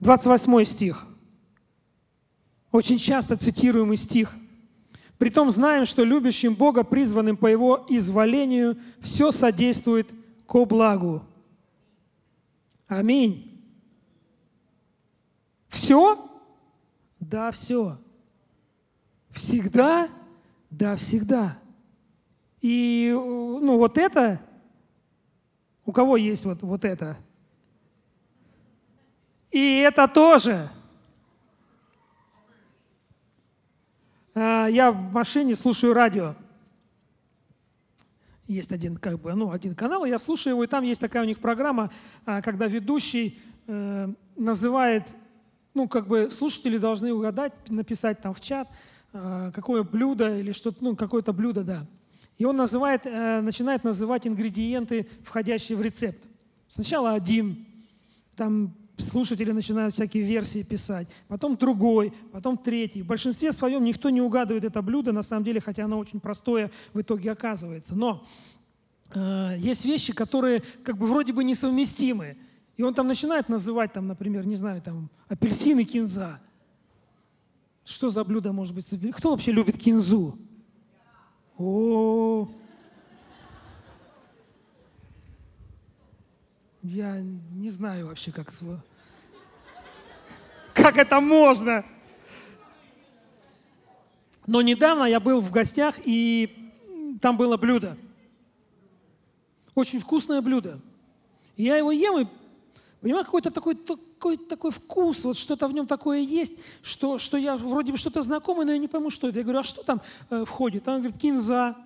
Двадцать 0.00 0.26
восьмой 0.26 0.64
стих. 0.64 1.06
Очень 2.72 2.98
часто 2.98 3.36
цитируемый 3.36 3.96
стих. 3.96 4.34
Притом 5.18 5.50
знаем, 5.50 5.86
что 5.86 6.04
любящим 6.04 6.54
Бога, 6.54 6.84
призванным 6.84 7.36
по 7.36 7.46
Его 7.46 7.86
изволению, 7.88 8.76
все 9.00 9.32
содействует 9.32 10.10
ко 10.46 10.64
благу. 10.64 11.22
Аминь. 12.86 13.52
Все? 15.68 16.30
Да, 17.18 17.50
все. 17.50 17.98
Всегда? 19.30 20.08
Да, 20.70 20.96
всегда. 20.96 21.58
И 22.60 23.10
ну, 23.12 23.78
вот 23.78 23.96
это, 23.98 24.40
у 25.84 25.92
кого 25.92 26.16
есть 26.16 26.44
вот, 26.44 26.62
вот 26.62 26.84
это? 26.84 27.16
И 29.50 29.78
это 29.78 30.08
тоже. 30.08 30.68
А, 34.25 34.25
я 34.36 34.92
в 34.92 35.12
машине 35.12 35.54
слушаю 35.54 35.94
радио. 35.94 36.34
Есть 38.46 38.70
один, 38.70 38.96
как 38.96 39.18
бы, 39.18 39.34
ну, 39.34 39.50
один 39.50 39.74
канал, 39.74 40.04
я 40.04 40.20
слушаю 40.20 40.52
его, 40.52 40.64
и 40.64 40.68
там 40.68 40.84
есть 40.84 41.00
такая 41.00 41.24
у 41.24 41.26
них 41.26 41.40
программа, 41.40 41.90
а, 42.24 42.42
когда 42.42 42.68
ведущий 42.68 43.40
э, 43.66 44.08
называет, 44.36 45.08
ну, 45.74 45.88
как 45.88 46.06
бы 46.06 46.30
слушатели 46.30 46.78
должны 46.78 47.12
угадать, 47.12 47.52
написать 47.68 48.20
там 48.20 48.34
в 48.34 48.40
чат, 48.40 48.68
э, 49.12 49.50
какое 49.52 49.82
блюдо 49.82 50.38
или 50.38 50.52
что-то, 50.52 50.78
ну, 50.80 50.94
какое-то 50.94 51.32
блюдо, 51.32 51.64
да. 51.64 51.86
И 52.38 52.44
он 52.44 52.56
называет, 52.56 53.04
э, 53.04 53.40
начинает 53.40 53.82
называть 53.82 54.28
ингредиенты, 54.28 55.08
входящие 55.24 55.76
в 55.76 55.82
рецепт. 55.82 56.22
Сначала 56.68 57.14
один, 57.14 57.66
там 58.36 58.76
слушатели 58.98 59.52
начинают 59.52 59.94
всякие 59.94 60.22
версии 60.22 60.62
писать, 60.62 61.08
потом 61.28 61.56
другой, 61.56 62.12
потом 62.32 62.56
третий. 62.56 63.02
В 63.02 63.06
большинстве 63.06 63.52
своем 63.52 63.84
никто 63.84 64.10
не 64.10 64.20
угадывает 64.20 64.64
это 64.64 64.82
блюдо, 64.82 65.12
на 65.12 65.22
самом 65.22 65.44
деле, 65.44 65.60
хотя 65.60 65.84
оно 65.84 65.98
очень 65.98 66.20
простое 66.20 66.70
в 66.92 67.00
итоге 67.00 67.30
оказывается. 67.30 67.94
Но 67.94 68.24
э, 69.14 69.56
есть 69.58 69.84
вещи, 69.84 70.12
которые 70.12 70.62
как 70.82 70.96
бы 70.96 71.06
вроде 71.06 71.32
бы 71.32 71.44
несовместимы. 71.44 72.36
И 72.76 72.82
он 72.82 72.94
там 72.94 73.06
начинает 73.06 73.48
называть, 73.48 73.92
там, 73.92 74.06
например, 74.06 74.46
не 74.46 74.56
знаю, 74.56 74.82
там, 74.82 75.10
апельсины 75.28 75.84
кинза. 75.84 76.40
Что 77.84 78.10
за 78.10 78.24
блюдо 78.24 78.52
может 78.52 78.74
быть? 78.74 78.86
Кто 79.14 79.30
вообще 79.30 79.52
любит 79.52 79.78
кинзу? 79.78 80.36
О, 81.56 82.48
я 86.86 87.20
не 87.20 87.70
знаю 87.70 88.06
вообще, 88.06 88.30
как 88.32 88.52
как 90.72 90.98
это 90.98 91.20
можно. 91.20 91.84
Но 94.46 94.62
недавно 94.62 95.04
я 95.04 95.18
был 95.18 95.40
в 95.40 95.50
гостях, 95.50 95.98
и 96.04 96.72
там 97.20 97.36
было 97.36 97.56
блюдо. 97.56 97.96
Очень 99.74 99.98
вкусное 99.98 100.40
блюдо. 100.40 100.80
И 101.56 101.64
я 101.64 101.76
его 101.76 101.90
ем, 101.90 102.20
и 102.20 102.26
понимаю, 103.00 103.24
какой-то 103.24 103.50
такой, 103.50 103.74
такой, 103.74 104.36
такой 104.36 104.70
вкус, 104.70 105.24
вот 105.24 105.36
что-то 105.36 105.66
в 105.66 105.72
нем 105.72 105.86
такое 105.86 106.20
есть, 106.20 106.52
что, 106.82 107.18
что 107.18 107.36
я 107.36 107.56
вроде 107.56 107.90
бы 107.90 107.98
что-то 107.98 108.22
знакомое, 108.22 108.66
но 108.66 108.72
я 108.72 108.78
не 108.78 108.88
пойму, 108.88 109.10
что 109.10 109.28
это. 109.28 109.38
Я 109.38 109.42
говорю, 109.42 109.60
а 109.60 109.64
что 109.64 109.82
там 109.82 110.00
э, 110.30 110.44
входит? 110.44 110.86
Она 110.86 110.98
говорит, 110.98 111.18
кинза. 111.18 111.76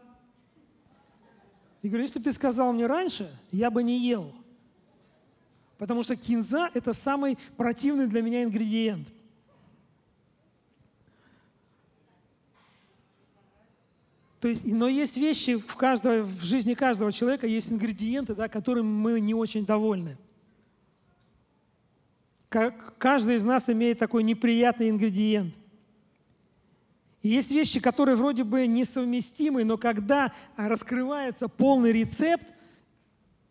Я 1.83 1.89
говорю, 1.89 2.03
если 2.03 2.19
бы 2.19 2.25
ты 2.27 2.33
сказал 2.33 2.73
мне 2.75 2.87
раньше, 2.87 3.31
я 3.51 3.71
бы 3.71 3.83
не 3.83 3.99
ел. 4.07 4.35
Потому 5.81 6.03
что 6.03 6.15
кинза– 6.15 6.71
это 6.75 6.93
самый 6.93 7.39
противный 7.57 8.07
для 8.07 8.21
меня 8.21 8.43
ингредиент. 8.43 9.09
То 14.41 14.49
есть, 14.49 14.67
но 14.67 14.89
есть 14.89 15.17
вещи 15.17 15.57
в, 15.57 15.75
каждого, 15.77 16.23
в 16.23 16.45
жизни 16.45 16.75
каждого 16.75 17.11
человека, 17.11 17.47
есть 17.47 17.73
ингредиенты, 17.73 18.35
да, 18.35 18.47
которыми 18.47 18.89
мы 18.89 19.21
не 19.21 19.33
очень 19.33 19.65
довольны. 19.65 20.19
Каждый 22.51 23.37
из 23.37 23.43
нас 23.43 23.71
имеет 23.71 23.99
такой 23.99 24.23
неприятный 24.23 24.91
ингредиент. 24.91 25.55
И 27.23 27.31
есть 27.31 27.51
вещи, 27.51 27.81
которые 27.81 28.17
вроде 28.17 28.45
бы 28.45 28.67
несовместимы, 28.67 29.65
но 29.65 29.79
когда 29.79 30.35
раскрывается 30.57 31.49
полный 31.49 31.91
рецепт 31.91 32.53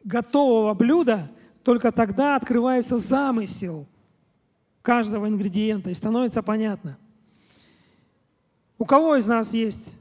готового 0.04 0.76
блюда, 0.76 1.32
только 1.64 1.92
тогда 1.92 2.36
открывается 2.36 2.98
замысел 2.98 3.88
каждого 4.82 5.28
ингредиента 5.28 5.90
и 5.90 5.94
становится 5.94 6.42
понятно. 6.42 6.98
У 8.78 8.86
кого 8.86 9.16
из 9.16 9.28
нас 9.28 9.54
есть 9.54 9.96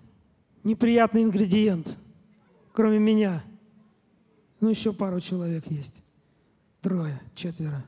неприятный 0.65 1.25
ингредиент, 1.25 1.97
кроме 2.73 2.99
меня? 2.99 3.43
Ну, 4.61 4.69
еще 4.69 4.93
пару 4.93 5.21
человек 5.21 5.67
есть. 5.71 5.95
Трое, 6.81 7.21
четверо. 7.35 7.85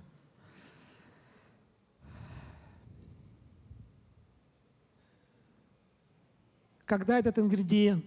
когда 6.91 7.21
этот 7.21 7.39
ингредиент 7.39 8.05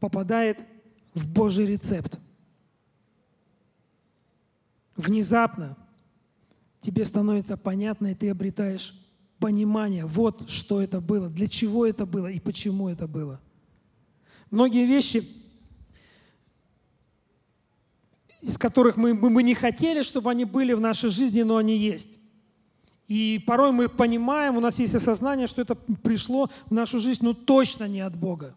попадает 0.00 0.64
в 1.12 1.28
Божий 1.30 1.66
рецепт. 1.66 2.18
Внезапно 4.96 5.76
тебе 6.80 7.04
становится 7.04 7.56
понятно, 7.56 8.08
и 8.08 8.14
ты 8.14 8.30
обретаешь 8.30 8.94
понимание, 9.38 10.06
вот 10.06 10.48
что 10.48 10.80
это 10.80 11.00
было, 11.00 11.28
для 11.28 11.48
чего 11.48 11.86
это 11.86 12.06
было 12.06 12.28
и 12.28 12.40
почему 12.40 12.88
это 12.88 13.06
было. 13.06 13.40
Многие 14.50 14.86
вещи, 14.86 15.24
из 18.40 18.56
которых 18.56 18.96
мы, 18.96 19.14
мы 19.14 19.42
не 19.42 19.54
хотели, 19.54 20.02
чтобы 20.02 20.30
они 20.30 20.44
были 20.44 20.72
в 20.72 20.80
нашей 20.80 21.10
жизни, 21.10 21.42
но 21.42 21.56
они 21.56 21.76
есть. 21.76 22.08
И 23.08 23.42
порой 23.46 23.72
мы 23.72 23.88
понимаем, 23.88 24.56
у 24.56 24.60
нас 24.60 24.78
есть 24.78 24.94
осознание, 24.94 25.46
что 25.46 25.62
это 25.62 25.74
пришло 25.74 26.50
в 26.66 26.72
нашу 26.72 26.98
жизнь, 26.98 27.20
ну 27.22 27.34
точно 27.34 27.86
не 27.86 28.00
от 28.00 28.16
Бога. 28.16 28.54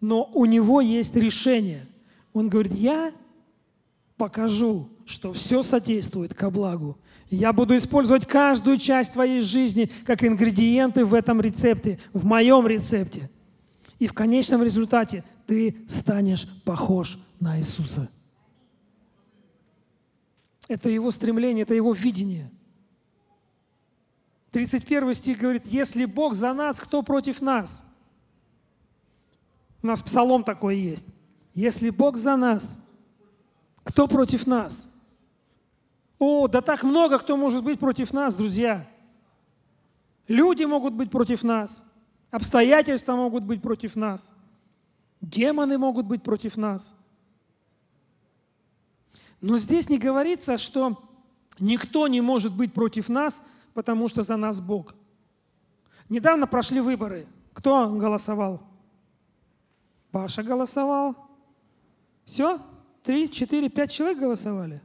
Но 0.00 0.30
у 0.32 0.44
него 0.44 0.80
есть 0.80 1.16
решение. 1.16 1.86
Он 2.32 2.48
говорит, 2.48 2.74
я 2.74 3.12
покажу, 4.16 4.88
что 5.06 5.32
все 5.32 5.62
содействует 5.62 6.34
ко 6.34 6.50
благу. 6.50 6.98
Я 7.30 7.52
буду 7.52 7.76
использовать 7.76 8.26
каждую 8.26 8.78
часть 8.78 9.12
твоей 9.12 9.40
жизни 9.40 9.90
как 10.06 10.22
ингредиенты 10.22 11.04
в 11.04 11.14
этом 11.14 11.40
рецепте, 11.40 11.98
в 12.12 12.24
моем 12.24 12.66
рецепте. 12.66 13.30
И 13.98 14.06
в 14.06 14.12
конечном 14.12 14.62
результате 14.62 15.24
ты 15.46 15.76
станешь 15.88 16.48
похож 16.64 17.18
на 17.40 17.58
Иисуса. 17.58 18.08
Это 20.68 20.88
его 20.88 21.10
стремление, 21.10 21.62
это 21.62 21.74
его 21.74 21.92
видение. 21.92 22.50
31 24.52 25.14
стих 25.14 25.38
говорит, 25.38 25.66
если 25.66 26.04
Бог 26.04 26.34
за 26.34 26.54
нас, 26.54 26.78
кто 26.78 27.02
против 27.02 27.40
нас? 27.42 27.84
У 29.82 29.86
нас 29.86 30.00
псалом 30.02 30.44
такой 30.44 30.78
есть. 30.78 31.06
Если 31.54 31.90
Бог 31.90 32.16
за 32.16 32.36
нас, 32.36 32.78
кто 33.84 34.08
против 34.08 34.46
нас? 34.46 34.90
О, 36.18 36.48
да 36.48 36.60
так 36.60 36.82
много 36.82 37.18
кто 37.18 37.36
может 37.36 37.62
быть 37.62 37.78
против 37.78 38.12
нас, 38.12 38.34
друзья. 38.34 38.88
Люди 40.26 40.64
могут 40.64 40.94
быть 40.94 41.10
против 41.10 41.42
нас, 41.42 41.82
обстоятельства 42.30 43.14
могут 43.14 43.44
быть 43.44 43.60
против 43.60 43.94
нас, 43.94 44.32
демоны 45.20 45.76
могут 45.76 46.06
быть 46.06 46.22
против 46.22 46.56
нас. 46.56 46.94
Но 49.42 49.58
здесь 49.58 49.90
не 49.90 49.98
говорится, 49.98 50.56
что 50.56 50.98
никто 51.58 52.08
не 52.08 52.22
может 52.22 52.56
быть 52.56 52.72
против 52.72 53.10
нас, 53.10 53.44
потому 53.74 54.08
что 54.08 54.22
за 54.22 54.36
нас 54.36 54.60
Бог. 54.60 54.94
Недавно 56.08 56.46
прошли 56.46 56.80
выборы. 56.80 57.26
Кто 57.52 57.90
голосовал? 57.90 58.62
Паша 60.10 60.42
голосовал. 60.42 61.16
Все? 62.24 62.58
Три, 63.04 63.30
четыре, 63.30 63.68
пять 63.68 63.92
человек 63.92 64.18
голосовали? 64.18 64.80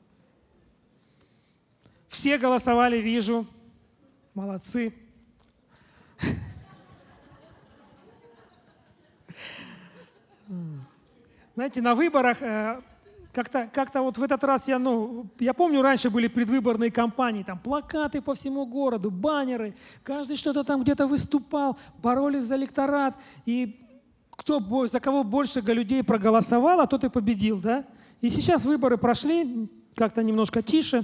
Все 2.09 2.37
голосовали, 2.37 2.97
вижу. 2.97 3.47
Молодцы. 4.33 4.93
Знаете, 11.55 11.81
на 11.81 11.95
выборах 11.95 12.41
э, 12.41 12.81
как-то 13.31 13.69
как 13.71 13.95
вот 13.95 14.17
в 14.17 14.23
этот 14.23 14.43
раз 14.43 14.67
я, 14.67 14.79
ну, 14.79 15.27
я 15.39 15.53
помню, 15.53 15.81
раньше 15.81 16.09
были 16.09 16.27
предвыборные 16.27 16.91
кампании, 16.91 17.43
там 17.43 17.57
плакаты 17.57 18.21
по 18.21 18.33
всему 18.33 18.65
городу, 18.65 19.11
баннеры, 19.11 19.75
каждый 20.03 20.35
что-то 20.35 20.65
там 20.65 20.83
где-то 20.83 21.07
выступал, 21.07 21.77
боролись 21.99 22.43
за 22.43 22.57
электорат, 22.57 23.15
и 23.45 23.79
кто, 24.31 24.59
за 24.87 24.99
кого 24.99 25.23
больше 25.23 25.61
людей 25.61 26.03
проголосовало, 26.03 26.85
тот 26.87 27.03
и 27.05 27.09
победил, 27.09 27.59
да? 27.59 27.85
И 28.21 28.29
сейчас 28.29 28.65
выборы 28.65 28.97
прошли, 28.97 29.69
как-то 29.95 30.23
немножко 30.23 30.61
тише, 30.61 31.03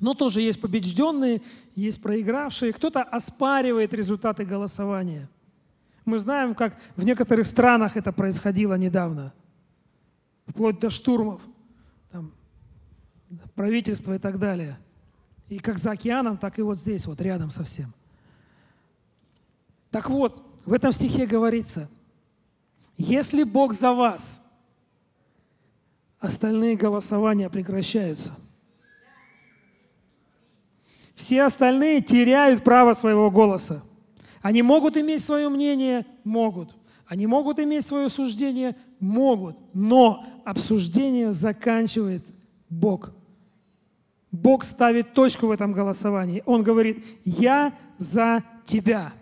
но 0.00 0.14
тоже 0.14 0.40
есть 0.40 0.60
побежденные, 0.60 1.42
есть 1.74 2.02
проигравшие. 2.02 2.72
Кто-то 2.72 3.02
оспаривает 3.02 3.94
результаты 3.94 4.44
голосования. 4.44 5.28
Мы 6.04 6.18
знаем, 6.18 6.54
как 6.54 6.78
в 6.96 7.04
некоторых 7.04 7.46
странах 7.46 7.96
это 7.96 8.12
происходило 8.12 8.74
недавно, 8.74 9.32
вплоть 10.46 10.78
до 10.80 10.90
штурмов 10.90 11.40
там, 12.10 12.32
правительства 13.54 14.14
и 14.14 14.18
так 14.18 14.38
далее. 14.38 14.78
И 15.48 15.58
как 15.58 15.78
за 15.78 15.92
океаном, 15.92 16.36
так 16.36 16.58
и 16.58 16.62
вот 16.62 16.78
здесь, 16.78 17.06
вот 17.06 17.20
рядом 17.20 17.50
совсем. 17.50 17.92
Так 19.90 20.10
вот, 20.10 20.42
в 20.64 20.72
этом 20.72 20.92
стихе 20.92 21.26
говорится, 21.26 21.88
если 22.96 23.42
Бог 23.44 23.72
за 23.72 23.92
вас, 23.92 24.43
остальные 26.24 26.76
голосования 26.76 27.48
прекращаются– 27.50 28.32
все 31.14 31.44
остальные 31.44 32.02
теряют 32.02 32.64
право 32.64 32.92
своего 32.92 33.30
голоса. 33.30 33.82
Они 34.42 34.62
могут 34.62 34.96
иметь 34.96 35.24
свое 35.24 35.48
мнение? 35.48 36.06
Могут. 36.24 36.76
Они 37.06 37.26
могут 37.26 37.58
иметь 37.58 37.86
свое 37.86 38.08
суждение? 38.08 38.76
Могут. 39.00 39.56
Но 39.72 40.24
обсуждение 40.44 41.32
заканчивает 41.32 42.26
Бог. 42.68 43.12
Бог 44.30 44.64
ставит 44.64 45.14
точку 45.14 45.46
в 45.46 45.50
этом 45.52 45.72
голосовании. 45.72 46.42
Он 46.44 46.62
говорит, 46.62 47.04
я 47.24 47.72
за 47.96 48.42
тебя. 48.66 49.12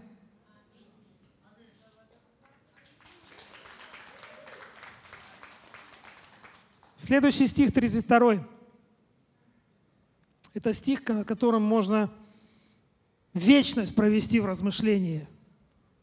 Следующий 7.04 7.48
стих 7.48 7.72
32. 7.72 8.46
Это 10.54 10.72
стих, 10.72 11.08
на 11.08 11.24
котором 11.24 11.60
можно 11.60 12.12
вечность 13.34 13.96
провести 13.96 14.38
в 14.38 14.46
размышлении, 14.46 15.26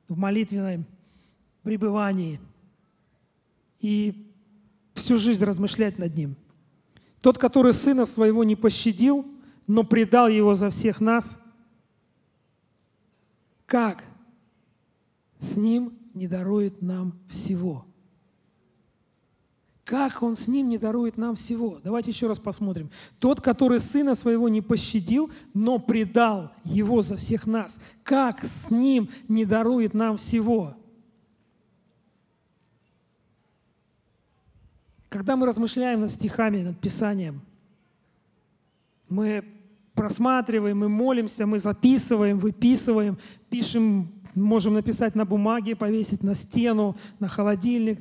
в 0.10 0.18
молитвенном 0.18 0.86
пребывании 1.64 2.42
и 3.80 4.30
всю 4.94 5.18
жизнь 5.18 5.42
размышлять 5.42 5.98
над 6.00 6.14
ним. 6.18 6.36
Тот, 7.22 7.38
который 7.38 7.72
сына 7.72 8.06
своего 8.06 8.44
не 8.44 8.58
пощадил, 8.58 9.26
но 9.68 9.86
предал 9.86 10.28
его 10.28 10.54
за 10.54 10.70
всех 10.70 11.00
нас, 11.00 11.42
как 13.66 14.04
с 15.40 15.56
ним 15.56 15.98
не 16.14 16.28
дарует 16.28 16.82
нам 16.82 17.18
всего– 17.30 17.86
как 19.90 20.22
Он 20.22 20.36
с 20.36 20.48
ним 20.48 20.70
не 20.70 20.78
дарует 20.78 21.18
нам 21.18 21.36
всего? 21.36 21.80
Давайте 21.84 22.12
еще 22.12 22.28
раз 22.28 22.38
посмотрим. 22.38 22.92
Тот, 23.18 23.42
который 23.42 23.80
сына 23.80 24.14
своего 24.14 24.48
не 24.48 24.62
пощадил, 24.62 25.32
но 25.56 25.80
предал 25.80 26.52
его 26.64 27.02
за 27.02 27.18
всех 27.18 27.48
нас. 27.48 27.80
Как 28.04 28.44
с 28.44 28.70
ним 28.70 29.10
не 29.28 29.46
дарует 29.46 29.96
нам 29.96 30.18
всего? 30.18 30.76
Когда 35.10 35.36
мы 35.36 35.48
размышляем 35.48 36.02
над 36.02 36.12
стихами, 36.12 36.62
над 36.62 36.80
Писанием, 36.80 37.42
мы 39.10 39.44
просматриваем, 39.96 40.78
мы 40.78 40.88
молимся, 40.88 41.48
мы 41.48 41.58
записываем, 41.58 42.38
выписываем, 42.38 43.18
пишем, 43.50 44.12
можем 44.36 44.76
написать 44.76 45.16
на 45.16 45.26
бумаге, 45.26 45.76
повесить 45.76 46.22
на 46.22 46.36
стену, 46.36 46.96
на 47.20 47.28
холодильник 47.28 48.00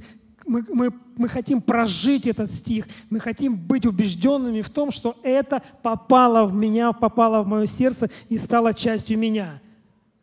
мы, 0.48 0.64
мы, 0.72 0.90
мы 1.16 1.28
хотим 1.28 1.60
прожить 1.60 2.26
этот 2.26 2.50
стих, 2.50 2.88
мы 3.10 3.20
хотим 3.20 3.56
быть 3.56 3.84
убежденными 3.86 4.62
в 4.62 4.70
том, 4.70 4.90
что 4.90 5.16
это 5.22 5.62
попало 5.82 6.46
в 6.46 6.54
меня, 6.54 6.92
попало 6.92 7.42
в 7.42 7.46
мое 7.46 7.66
сердце 7.66 8.10
и 8.28 8.38
стало 8.38 8.72
частью 8.72 9.18
меня. 9.18 9.60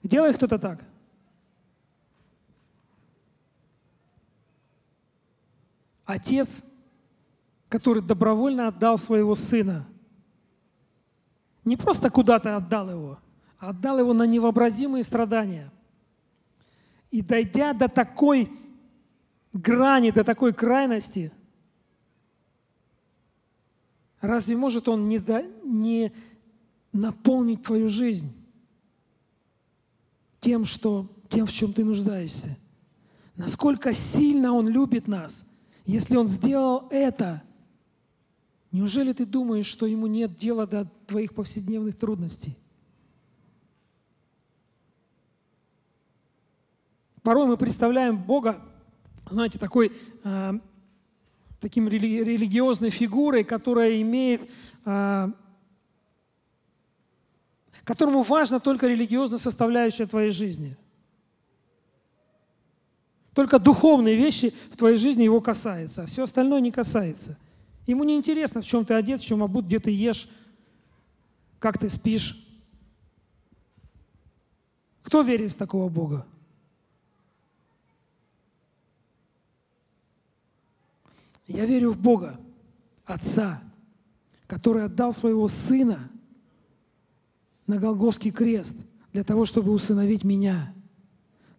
Делает 0.03 0.38
кто-то 0.38 0.57
так? 0.57 0.83
Отец, 6.05 6.63
который 7.69 8.01
добровольно 8.01 8.67
отдал 8.67 8.97
своего 8.97 9.35
сына, 9.35 9.88
не 11.63 11.77
просто 11.77 12.09
куда-то 12.09 12.57
отдал 12.57 12.89
его, 12.89 13.19
а 13.59 13.69
отдал 13.69 13.99
его 13.99 14.13
на 14.13 14.23
невообразимые 14.23 15.03
страдания. 15.03 15.71
И 17.09 17.21
дойдя 17.21 17.73
до 17.73 17.88
такой 17.88 18.51
грани, 19.56 20.12
до 20.12 20.24
такой 20.24 20.53
крайности, 20.53 21.32
разве 24.22 24.56
может 24.56 24.88
Он 24.88 25.08
не, 25.10 25.20
до, 25.20 25.43
не 25.64 26.12
наполнить 26.93 27.64
твою 27.64 27.89
жизнь 27.89 28.32
тем, 30.39 30.66
что, 30.66 31.10
тем, 31.30 31.45
в 31.45 31.51
чем 31.51 31.74
ты 31.74 31.84
нуждаешься? 31.84 32.58
Насколько 33.36 33.93
сильно 33.93 34.53
Он 34.53 34.68
любит 34.68 35.08
нас, 35.08 35.45
если 35.86 36.16
Он 36.16 36.28
сделал 36.28 36.88
это– 36.89 37.41
Неужели 38.76 39.14
ты 39.14 39.26
думаешь, 39.26 39.68
что 39.68 39.86
ему 39.86 40.06
нет 40.06 40.36
дела 40.36 40.68
до 40.68 40.84
твоих 41.08 41.34
повседневных 41.34 41.97
трудностей? 41.97 42.58
Порой 47.24 47.47
мы 47.47 47.56
представляем 47.56 48.22
Бога 48.22 48.62
знаете, 49.34 49.57
такой, 49.57 49.91
э, 50.23 50.53
таким 51.59 51.88
рели 51.88 52.23
религиозной 52.23 52.89
фигурой, 52.91 53.43
которая 53.43 54.01
имеет, 54.01 54.49
э, 54.86 55.32
которому 57.84 58.23
важна 58.23 58.59
только 58.59 58.88
религиозная 58.88 59.39
составляющая 59.39 60.05
твоей 60.05 60.32
жизни. 60.32 60.78
Только 63.34 63.59
духовные 63.59 64.15
вещи 64.15 64.53
в 64.71 64.78
твоей 64.78 64.97
жизни 64.97 65.23
его 65.23 65.41
касаются, 65.41 66.03
а 66.03 66.05
все 66.05 66.23
остальное 66.23 66.61
не 66.61 66.71
касается. 66.71 67.38
Ему 67.86 68.03
не 68.03 68.15
интересно, 68.15 68.61
в 68.61 68.65
чем 68.65 68.86
ты 68.86 68.93
одет, 68.93 69.21
в 69.21 69.26
чем 69.26 69.43
обут, 69.43 69.65
где 69.65 69.80
ты 69.80 69.91
ешь, 69.91 70.30
как 71.59 71.78
ты 71.78 71.89
спишь. 71.89 72.41
Кто 75.03 75.21
верит 75.21 75.51
в 75.51 75.55
такого 75.55 75.89
Бога? 75.89 76.26
Я 81.48 81.66
верю 81.66 81.91
в 81.91 81.98
Бога, 81.98 82.39
Отца, 83.06 83.62
который 84.48 84.86
отдал 84.86 85.14
своего 85.14 85.48
Сына 85.48 86.10
на 87.68 87.78
Голговский 87.78 88.32
крест 88.32 88.76
для 89.14 89.24
того, 89.24 89.46
чтобы 89.46 89.72
усыновить 89.72 90.24
меня, 90.24 90.74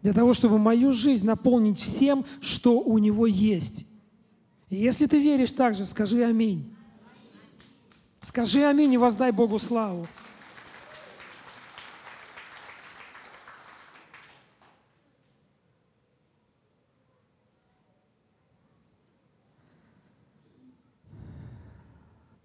для 0.03 0.13
того, 0.13 0.35
чтобы 0.35 0.59
мою 0.59 0.93
жизнь 0.93 1.25
наполнить 1.25 1.79
всем, 1.79 2.25
что 2.41 2.81
у 2.81 2.99
Него 2.99 3.27
есть. 3.27 3.87
И 4.69 4.77
если 4.77 5.07
ты 5.07 5.21
веришь 5.21 5.53
так 5.53 5.75
же, 5.75 5.87
скажи 5.87 6.25
аминь. 6.25 6.75
Скажи 8.21 8.65
аминь 8.65 8.93
и 8.93 8.99
воздай 8.99 9.31
Богу 9.31 9.59
славу. 9.59 10.09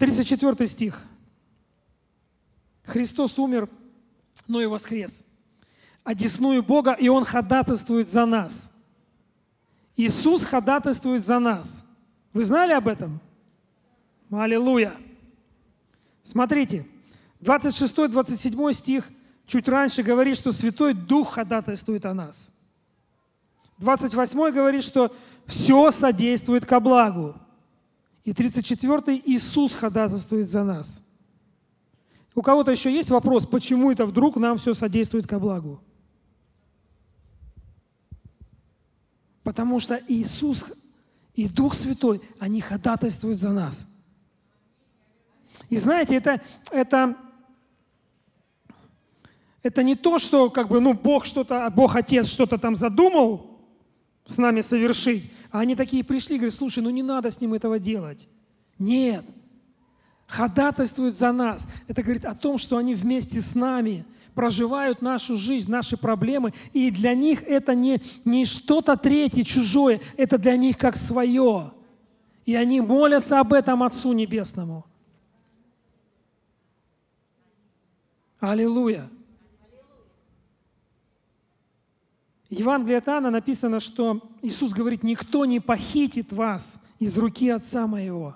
Тридцать 0.01 0.27
четвертый 0.27 0.65
стих. 0.65 1.05
Христос 2.85 3.37
умер, 3.37 3.69
но 4.47 4.59
и 4.59 4.65
воскрес. 4.65 5.23
Одесную 6.03 6.63
Бога, 6.63 6.93
и 6.93 7.07
Он 7.07 7.23
ходатайствует 7.23 8.09
за 8.09 8.25
нас. 8.25 8.71
Иисус 9.95 10.43
ходатайствует 10.43 11.23
за 11.23 11.37
нас. 11.37 11.85
Вы 12.33 12.45
знали 12.45 12.73
об 12.73 12.87
этом? 12.87 13.19
Аллилуйя! 14.31 14.95
Смотрите, 16.23 16.87
26-27 17.41 18.73
стих 18.73 19.07
чуть 19.45 19.69
раньше 19.69 20.01
говорит, 20.01 20.35
что 20.35 20.51
Святой 20.51 20.95
Дух 20.95 21.33
ходатайствует 21.33 22.07
о 22.07 22.15
нас. 22.15 22.51
28 23.77 24.51
говорит, 24.51 24.83
что 24.83 25.15
все 25.45 25.91
содействует 25.91 26.65
ко 26.65 26.79
благу. 26.79 27.35
И 28.23 28.33
34 28.33 29.21
Иисус 29.25 29.73
ходатайствует 29.73 30.49
за 30.49 30.63
нас. 30.63 31.03
У 32.35 32.41
кого-то 32.41 32.71
еще 32.71 32.93
есть 32.93 33.09
вопрос, 33.09 33.45
почему 33.45 33.91
это 33.91 34.05
вдруг 34.05 34.37
нам 34.37 34.57
все 34.57 34.73
содействует 34.73 35.27
ко 35.27 35.39
благу? 35.39 35.81
Потому 39.43 39.79
что 39.79 39.99
Иисус 40.07 40.65
и 41.33 41.47
Дух 41.47 41.73
Святой, 41.73 42.21
они 42.39 42.61
ходатайствуют 42.61 43.39
за 43.39 43.49
нас. 43.49 43.87
И 45.69 45.77
знаете, 45.77 46.15
это, 46.15 46.41
это, 46.69 47.17
это 49.63 49.83
не 49.83 49.95
то, 49.95 50.19
что 50.19 50.49
как 50.49 50.67
бы, 50.67 50.79
ну, 50.79 50.93
Бог 50.93 51.25
что-то, 51.25 51.69
Бог 51.75 51.95
Отец 51.95 52.27
что-то 52.27 52.57
там 52.57 52.75
задумал 52.75 53.59
с 54.25 54.37
нами 54.37 54.61
совершить, 54.61 55.31
а 55.51 55.59
они 55.59 55.75
такие 55.75 56.03
пришли 56.03 56.37
говорят, 56.37 56.55
слушай, 56.55 56.81
ну 56.81 56.89
не 56.89 57.03
надо 57.03 57.29
с 57.29 57.41
ним 57.41 57.53
этого 57.53 57.77
делать. 57.77 58.29
Нет. 58.79 59.25
Ходатайствуют 60.27 61.17
за 61.17 61.31
нас. 61.31 61.67
Это 61.87 62.01
говорит 62.03 62.25
о 62.25 62.33
том, 62.33 62.57
что 62.57 62.77
они 62.77 62.95
вместе 62.95 63.41
с 63.41 63.53
нами 63.53 64.05
проживают 64.33 65.01
нашу 65.01 65.35
жизнь, 65.35 65.69
наши 65.69 65.97
проблемы, 65.97 66.53
и 66.71 66.89
для 66.89 67.13
них 67.13 67.43
это 67.43 67.75
не, 67.75 68.01
не 68.23 68.45
что-то 68.45 68.95
третье, 68.95 69.43
чужое, 69.43 69.99
это 70.15 70.37
для 70.37 70.55
них 70.55 70.77
как 70.77 70.95
свое. 70.95 71.73
И 72.45 72.55
они 72.55 72.79
молятся 72.79 73.41
об 73.41 73.51
этом 73.51 73.83
Отцу 73.83 74.13
Небесному. 74.13 74.85
Аллилуйя. 78.39 79.09
В 82.40 82.40
Евангелии 82.51 82.97
от 82.97 83.07
Иоанна 83.07 83.31
написано, 83.31 83.79
что 83.79 84.21
Иисус 84.41 84.73
говорит, 84.73 85.03
никто 85.03 85.45
не 85.45 85.59
похитит 85.59 86.31
вас 86.33 86.79
из 86.99 87.17
руки 87.17 87.49
Отца 87.49 87.87
Моего. 87.87 88.35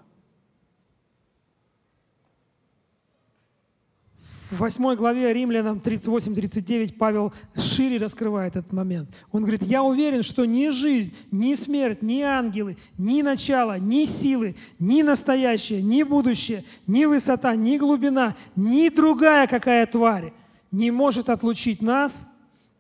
В 4.50 4.60
8 4.60 4.96
главе 4.96 5.34
Римлянам 5.34 5.80
38-39 5.80 6.94
Павел 6.94 7.34
шире 7.58 7.98
раскрывает 7.98 8.56
этот 8.56 8.72
момент. 8.72 9.10
Он 9.32 9.42
говорит, 9.42 9.64
я 9.64 9.84
уверен, 9.84 10.24
что 10.24 10.46
ни 10.46 10.70
жизнь, 10.70 11.14
ни 11.32 11.56
смерть, 11.56 12.02
ни 12.02 12.22
ангелы, 12.22 12.78
ни 12.98 13.22
начало, 13.22 13.80
ни 13.80 14.06
силы, 14.06 14.56
ни 14.80 15.02
настоящее, 15.02 15.82
ни 15.82 16.04
будущее, 16.04 16.64
ни 16.88 17.06
высота, 17.06 17.56
ни 17.56 17.78
глубина, 17.78 18.36
ни 18.56 18.88
другая 18.90 19.48
какая 19.48 19.86
тварь 19.88 20.32
не 20.72 20.92
может 20.92 21.30
отлучить 21.30 21.82
нас 21.82 22.28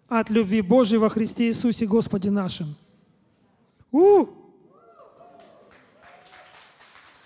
от 0.08 0.30
любви 0.30 0.62
Божьей 0.62 0.98
во 0.98 1.10
Христе 1.10 1.48
Иисусе 1.48 1.86
Господе 1.86 2.32
нашим. 2.32 2.76
У! 3.92 4.28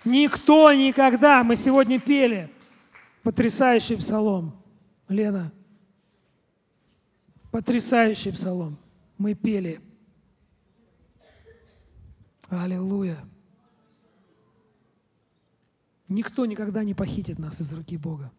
Никто 0.04 0.72
никогда, 0.72 1.44
мы 1.44 1.56
сегодня 1.56 2.00
пели– 2.00 2.50
Потрясающий 3.22 3.96
псалом, 3.96 4.62
Лена. 5.08 5.52
Потрясающий 7.50 8.32
псалом. 8.32 8.78
Мы 9.18 9.34
пели. 9.34 9.80
Аллилуйя. 12.48 13.18
Никто 16.08 16.46
никогда 16.46 16.82
не 16.82 16.94
похитит 16.94 17.38
нас 17.38 17.60
из 17.60 17.72
руки 17.72 17.96
Бога. 17.96 18.32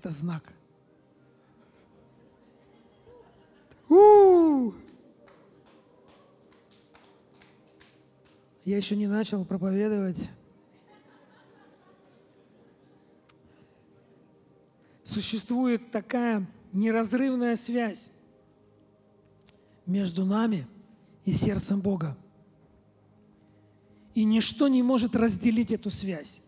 Это 0.00 0.08
знак. 0.08 0.42
У-у-у! 3.86 4.72
Я 8.64 8.78
еще 8.78 8.96
не 8.96 9.06
начал 9.06 9.44
проповедовать. 9.44 10.30
Существует 15.02 15.90
такая 15.90 16.46
неразрывная 16.72 17.56
связь 17.56 18.10
между 19.84 20.24
нами 20.24 20.66
и 21.26 21.32
сердцем 21.32 21.82
Бога. 21.82 22.16
И 24.14 24.24
ничто 24.24 24.68
не 24.68 24.82
может 24.82 25.14
разделить 25.14 25.72
эту 25.72 25.90
связь. 25.90 26.40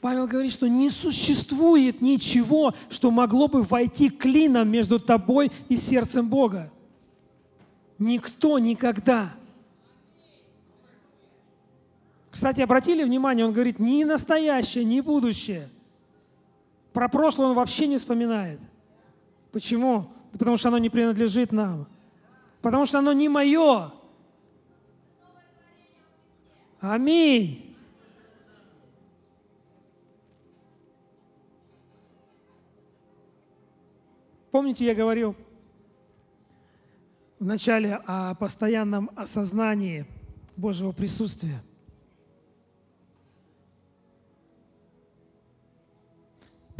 Павел 0.00 0.26
говорит, 0.26 0.52
что 0.52 0.66
не 0.66 0.88
существует 0.88 2.00
ничего, 2.00 2.74
что 2.88 3.10
могло 3.10 3.48
бы 3.48 3.62
войти 3.62 4.08
клином 4.08 4.70
между 4.70 4.98
тобой 4.98 5.52
и 5.68 5.76
сердцем 5.76 6.28
Бога. 6.28 6.72
Никто 7.98 8.58
никогда. 8.58 9.34
Кстати, 12.30 12.62
обратили 12.62 13.04
внимание, 13.04 13.44
он 13.44 13.52
говорит, 13.52 13.78
ни 13.78 14.04
настоящее, 14.04 14.84
ни 14.84 15.00
будущее. 15.00 15.68
Про 16.94 17.08
прошлое 17.08 17.48
он 17.48 17.54
вообще 17.54 17.86
не 17.86 17.98
вспоминает. 17.98 18.60
Почему? 19.52 20.06
Потому 20.32 20.56
что 20.56 20.68
оно 20.68 20.78
не 20.78 20.88
принадлежит 20.88 21.52
нам. 21.52 21.86
Потому 22.62 22.86
что 22.86 23.00
оно 23.00 23.12
не 23.12 23.28
мое. 23.28 23.92
Аминь. 26.80 27.69
Помните, 34.50 34.84
я 34.84 34.94
говорил 34.94 35.36
в 37.38 37.44
начале 37.44 38.00
о 38.06 38.34
постоянном 38.34 39.10
осознании 39.16 40.06
Божьего 40.56 40.92
присутствия– 40.92 41.62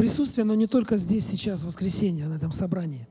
Присутствие, 0.00 0.44
оно 0.44 0.54
не 0.54 0.66
только 0.66 0.96
здесь, 0.96 1.26
сейчас, 1.26 1.60
в 1.60 1.66
воскресенье, 1.66 2.26
на 2.26 2.36
этом 2.36 2.52
собрании. 2.52 3.06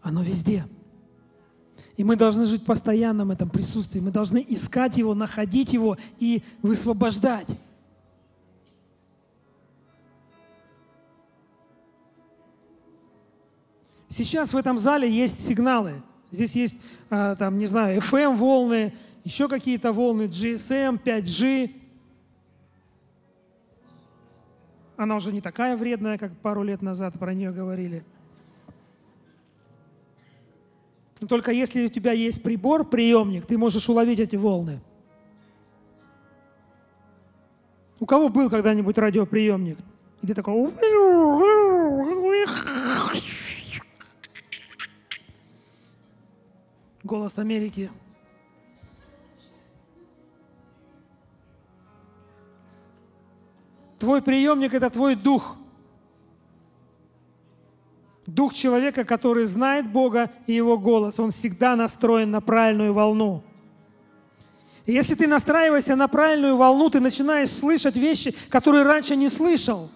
Оно 0.00 0.22
везде. 0.22 0.64
И 1.98 2.02
мы 2.02 2.16
должны 2.16 2.46
жить 2.46 2.64
в 3.26 3.30
этом 3.30 3.50
присутствии. 3.50 4.00
Мы 4.00 4.10
должны 4.10 4.42
искать 4.48 4.96
его, 4.96 5.12
находить 5.14 5.74
его 5.74 5.98
и 6.18 6.42
высвобождать. 6.62 7.46
Сейчас 14.16 14.54
в 14.54 14.56
этом 14.56 14.78
зале 14.78 15.10
есть 15.10 15.46
сигналы. 15.46 16.02
Здесь 16.30 16.56
есть, 16.56 16.76
а, 17.10 17.36
там, 17.36 17.58
не 17.58 17.66
знаю, 17.66 18.00
FM-волны, 18.00 18.94
еще 19.24 19.46
какие-то 19.46 19.92
волны, 19.92 20.22
GSM, 20.22 20.98
5G, 21.02 21.70
Она 24.96 25.16
уже 25.16 25.30
не 25.30 25.42
такая 25.42 25.76
вредная, 25.76 26.16
как 26.16 26.34
пару 26.38 26.62
лет 26.62 26.80
назад 26.80 27.18
про 27.18 27.34
нее 27.34 27.52
говорили. 27.52 28.02
Только 31.28 31.50
если 31.50 31.84
у 31.84 31.88
тебя 31.88 32.12
есть 32.12 32.42
прибор, 32.42 32.84
приемник, 32.84 33.44
ты 33.44 33.58
можешь 33.58 33.88
уловить 33.90 34.20
эти 34.20 34.36
волны. 34.36 34.80
У 38.00 38.06
кого 38.06 38.30
был 38.30 38.48
когда-нибудь 38.48 38.96
радиоприемник? 38.96 39.78
И 40.22 40.26
ты 40.26 40.34
такой... 40.34 40.72
Голос 47.06 47.38
Америки. 47.38 47.88
Твой 53.96 54.20
приемник– 54.20 54.74
это 54.74 54.90
твой 54.90 55.14
дух. 55.14 55.56
Дух 58.26 58.54
человека, 58.54 59.04
который 59.04 59.44
знает 59.44 59.88
Бога 59.88 60.32
и 60.48 60.54
Его 60.54 60.76
голос. 60.76 61.20
Он 61.20 61.30
всегда 61.30 61.76
настроен 61.76 62.32
на 62.32 62.40
правильную 62.40 62.92
волну. 62.92 63.44
Если 64.84 65.14
ты 65.14 65.28
настраиваешься 65.28 65.94
на 65.94 66.08
правильную 66.08 66.56
волну, 66.56 66.90
ты 66.90 66.98
начинаешь 66.98 67.50
слышать 67.50 67.94
вещи, 67.94 68.34
которые 68.48 68.82
раньше 68.82 69.14
не 69.14 69.28
слышал. 69.28 69.90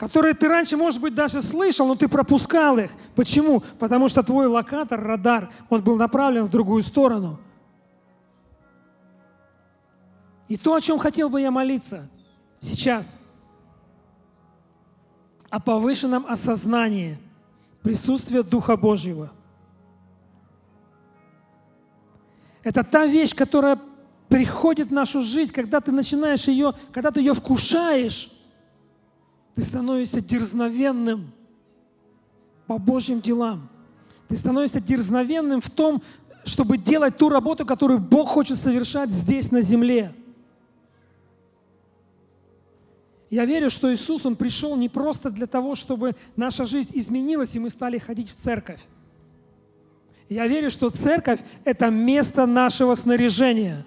Которые 0.00 0.32
ты 0.32 0.48
раньше, 0.48 0.78
может 0.78 0.98
быть, 0.98 1.14
даже 1.14 1.42
слышал, 1.42 1.86
но 1.86 1.94
ты 1.94 2.08
пропускал 2.08 2.78
их. 2.78 2.90
Почему? 3.14 3.62
Потому 3.78 4.08
что 4.08 4.22
твой 4.22 4.46
локатор, 4.46 4.98
радар, 4.98 5.52
он 5.68 5.82
был 5.82 5.96
направлен 5.96 6.46
в 6.46 6.50
другую 6.50 6.82
сторону. 6.82 7.38
И 10.48 10.56
то, 10.56 10.74
о 10.74 10.80
чем 10.80 10.98
хотел 10.98 11.28
бы 11.28 11.42
я 11.42 11.50
молиться– 11.50 12.08
сейчас 12.60 13.14
о 15.50 15.60
повышенном 15.60 16.24
осознании 16.26 17.18
присутствия 17.82 18.42
Духа 18.42 18.78
Божьего. 18.78 19.30
Это 22.62 22.84
та 22.84 23.04
вещь, 23.04 23.34
которая 23.34 23.78
приходит 24.30 24.88
в 24.88 24.94
нашу 24.94 25.20
жизнь, 25.20 25.52
когда 25.52 25.82
ты 25.82 25.92
начинаешь 25.92 26.48
ее, 26.48 26.72
когда 26.90 27.10
ты 27.10 27.20
ее 27.20 27.34
вкушаешь, 27.34 28.30
ты 29.54 29.62
становишься 29.62 30.20
дерзновенным 30.20 31.32
по 32.66 32.78
Божьим 32.78 33.20
делам. 33.20 33.68
Ты 34.28 34.36
становишься 34.36 34.80
дерзновенным 34.80 35.60
в 35.60 35.70
том, 35.70 36.02
чтобы 36.44 36.78
делать 36.78 37.16
ту 37.16 37.28
работу, 37.28 37.66
которую 37.66 37.98
Бог 37.98 38.28
хочет 38.28 38.58
совершать 38.58 39.10
здесь, 39.10 39.50
на 39.50 39.60
земле. 39.60 40.14
Я 43.28 43.44
верю, 43.44 43.70
что 43.70 43.92
Иисус, 43.94 44.26
Он 44.26 44.34
пришел 44.34 44.76
не 44.76 44.88
просто 44.88 45.30
для 45.30 45.46
того, 45.46 45.74
чтобы 45.76 46.16
наша 46.36 46.66
жизнь 46.66 46.90
изменилась, 46.94 47.54
и 47.54 47.60
мы 47.60 47.70
стали 47.70 47.98
ходить 47.98 48.28
в 48.28 48.34
церковь. 48.34 48.80
Я 50.28 50.46
верю, 50.46 50.70
что 50.70 50.90
церковь– 50.90 51.40
это 51.64 51.90
место 51.90 52.46
нашего 52.46 52.94
снаряжения. 52.94 53.84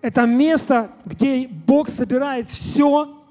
Это 0.00 0.26
место, 0.26 0.92
где 1.04 1.48
Бог 1.48 1.88
собирает 1.88 2.48
все, 2.48 3.23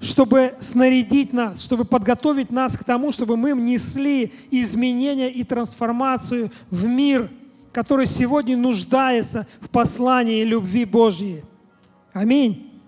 чтобы 0.00 0.54
снарядить 0.60 1.32
нас, 1.32 1.62
чтобы 1.62 1.84
подготовить 1.84 2.50
нас 2.50 2.76
к 2.76 2.84
тому, 2.84 3.10
чтобы 3.10 3.36
мы 3.36 3.54
внесли 3.54 4.32
изменения 4.50 5.30
и 5.30 5.42
трансформацию 5.42 6.52
в 6.70 6.84
мир, 6.84 7.30
который 7.72 8.06
сегодня 8.06 8.56
нуждается 8.56 9.46
в 9.60 9.68
послании 9.68 10.44
любви 10.44 10.84
Божьей. 10.84 11.44
Аминь. 12.12 12.80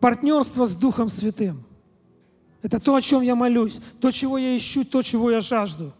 Партнерство 0.00 0.66
с 0.66 0.74
Духом 0.74 1.08
Святым. 1.08 1.64
Это 2.62 2.80
то, 2.80 2.96
о 2.96 3.00
чем 3.00 3.22
я 3.22 3.36
молюсь, 3.36 3.80
то, 4.00 4.10
чего 4.10 4.38
я 4.38 4.56
ищу, 4.56 4.84
то, 4.84 5.02
чего 5.02 5.30
я 5.30 5.40
жажду. 5.40 5.92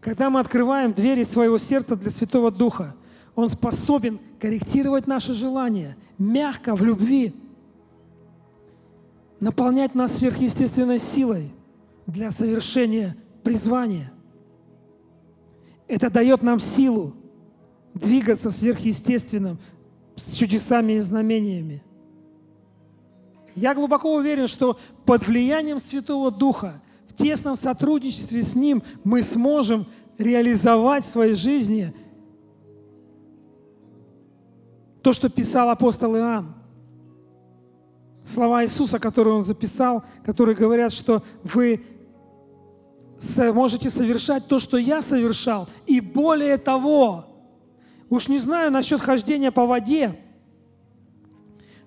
Когда 0.00 0.28
мы 0.28 0.40
открываем 0.40 0.92
двери 0.92 1.22
своего 1.22 1.56
сердца 1.58 1.96
для 1.96 2.10
Святого 2.10 2.50
Духа, 2.50 2.94
Он 3.34 3.48
способен 3.48 4.20
корректировать 4.38 5.06
наши 5.06 5.32
желания, 5.32 5.96
мягко, 6.18 6.76
в 6.76 6.84
любви, 6.84 7.34
наполнять 9.40 9.94
нас 9.94 10.16
сверхъестественной 10.16 10.98
силой 10.98 11.50
для 12.06 12.30
совершения 12.30 13.16
призвания. 13.42 14.12
Это 15.88 16.10
дает 16.10 16.42
нам 16.42 16.60
силу 16.60 17.14
двигаться 17.94 18.50
в 18.50 18.54
сверхъестественном, 18.54 19.58
с 20.16 20.36
чудесами 20.36 20.94
и 20.94 21.00
знамениями. 21.00 21.82
Я 23.54 23.74
глубоко 23.74 24.14
уверен, 24.14 24.46
что 24.46 24.78
под 25.04 25.26
влиянием 25.26 25.78
Святого 25.78 26.30
Духа, 26.30 26.80
в 27.08 27.14
тесном 27.14 27.56
сотрудничестве 27.56 28.42
с 28.42 28.54
Ним 28.54 28.82
мы 29.04 29.22
сможем 29.22 29.86
реализовать 30.16 31.04
в 31.04 31.10
своей 31.10 31.34
жизни 31.34 31.92
то, 35.02 35.12
что 35.12 35.28
писал 35.28 35.70
апостол 35.70 36.16
Иоанн. 36.16 36.54
Слова 38.24 38.64
Иисуса, 38.64 38.98
которые 38.98 39.34
он 39.34 39.44
записал, 39.44 40.04
которые 40.24 40.54
говорят, 40.56 40.92
что 40.92 41.22
вы 41.42 41.84
можете 43.52 43.90
совершать 43.90 44.46
то, 44.46 44.58
что 44.58 44.76
я 44.76 45.02
совершал, 45.02 45.68
и 45.86 46.00
более 46.00 46.56
того– 46.56 47.26
Уж 48.12 48.28
не 48.28 48.38
знаю 48.38 48.70
насчет 48.70 49.00
хождения 49.00 49.50
по 49.50 49.64
воде, 49.64 50.20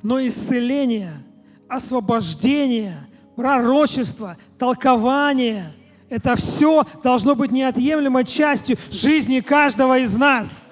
но 0.02 0.20
исцеление, 0.26 1.24
освобождение, 1.70 3.08
пророчество, 3.36 4.36
толкование– 4.58 5.72
это 6.10 6.36
все 6.36 6.84
должно 7.04 7.36
быть 7.36 7.52
неотъемлемой 7.52 8.26
частью 8.26 8.78
жизни 8.90 9.40
каждого 9.40 10.00
из 10.00 10.16
нас. 10.16 10.64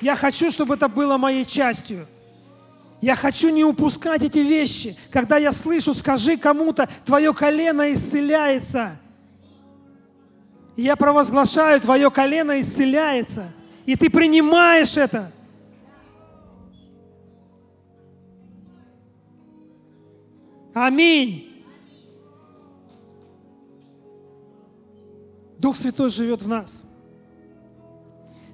Я 0.00 0.16
хочу, 0.16 0.50
чтобы 0.50 0.74
это 0.74 0.88
было 0.88 1.16
моей 1.16 1.44
частью. 1.44 2.06
Я 3.00 3.14
хочу 3.14 3.50
не 3.50 3.64
упускать 3.64 4.22
эти 4.22 4.38
вещи. 4.38 4.96
Когда 5.10 5.36
я 5.36 5.52
слышу, 5.52 5.94
скажи 5.94 6.36
кому-то, 6.36 6.88
твое 7.04 7.32
колено 7.34 7.92
исцеляется– 7.92 8.98
я 10.76 10.94
провозглашаю, 10.94 11.80
твое 11.80 12.10
колено 12.10 12.60
исцеляется. 12.60 13.50
И 13.86 13.96
ты 13.96 14.10
принимаешь 14.10 14.96
это. 14.96 15.32
Аминь. 20.74 21.64
Дух 25.58 25.76
Святой 25.76 26.10
живет 26.10 26.42
в 26.42 26.48
нас. 26.48 26.85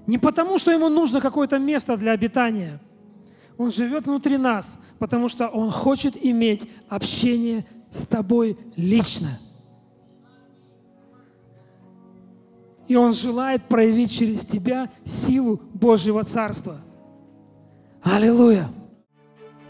Не 0.07 0.18
потому, 0.18 0.59
что 0.59 0.70
ему 0.70 0.88
нужно 0.88 1.20
какое-то 1.20 1.59
место 1.59 1.96
для 1.96 2.12
обитания. 2.12 2.80
Он 3.57 3.70
живет 3.70 4.07
внутри 4.07 4.36
нас, 4.36 4.78
потому 4.98 5.28
что 5.28 5.48
он 5.48 5.70
хочет 5.70 6.14
иметь 6.20 6.68
общение 6.88 7.64
с 7.90 8.07
тобой 8.07 8.59
лично. 8.76 9.38
И 12.88 12.96
Он 12.96 13.12
желает 13.12 13.68
проявить 13.68 14.12
через 14.12 14.40
тебя 14.40 14.90
силу 15.05 15.61
Божьего 15.72 16.24
Царства. 16.24 16.80
Аллилуйя! 18.03 18.68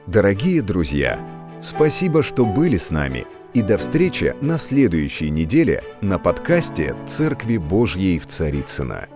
Дорогие 0.07 0.63
друзья, 0.63 1.21
спасибо, 1.61 2.23
что 2.23 2.45
были 2.45 2.77
с 2.77 2.91
нами. 2.91 3.27
И 3.55 3.61
до 3.61 3.77
встречи 3.77 4.35
на 4.41 4.57
следующей 4.59 5.31
неделе 5.31 5.85
на 6.01 6.19
подкасте 6.19 6.97
«Церкви 7.07 7.59
Божьей 7.59 8.19
в 8.19 8.27
Царицына. 8.27 9.09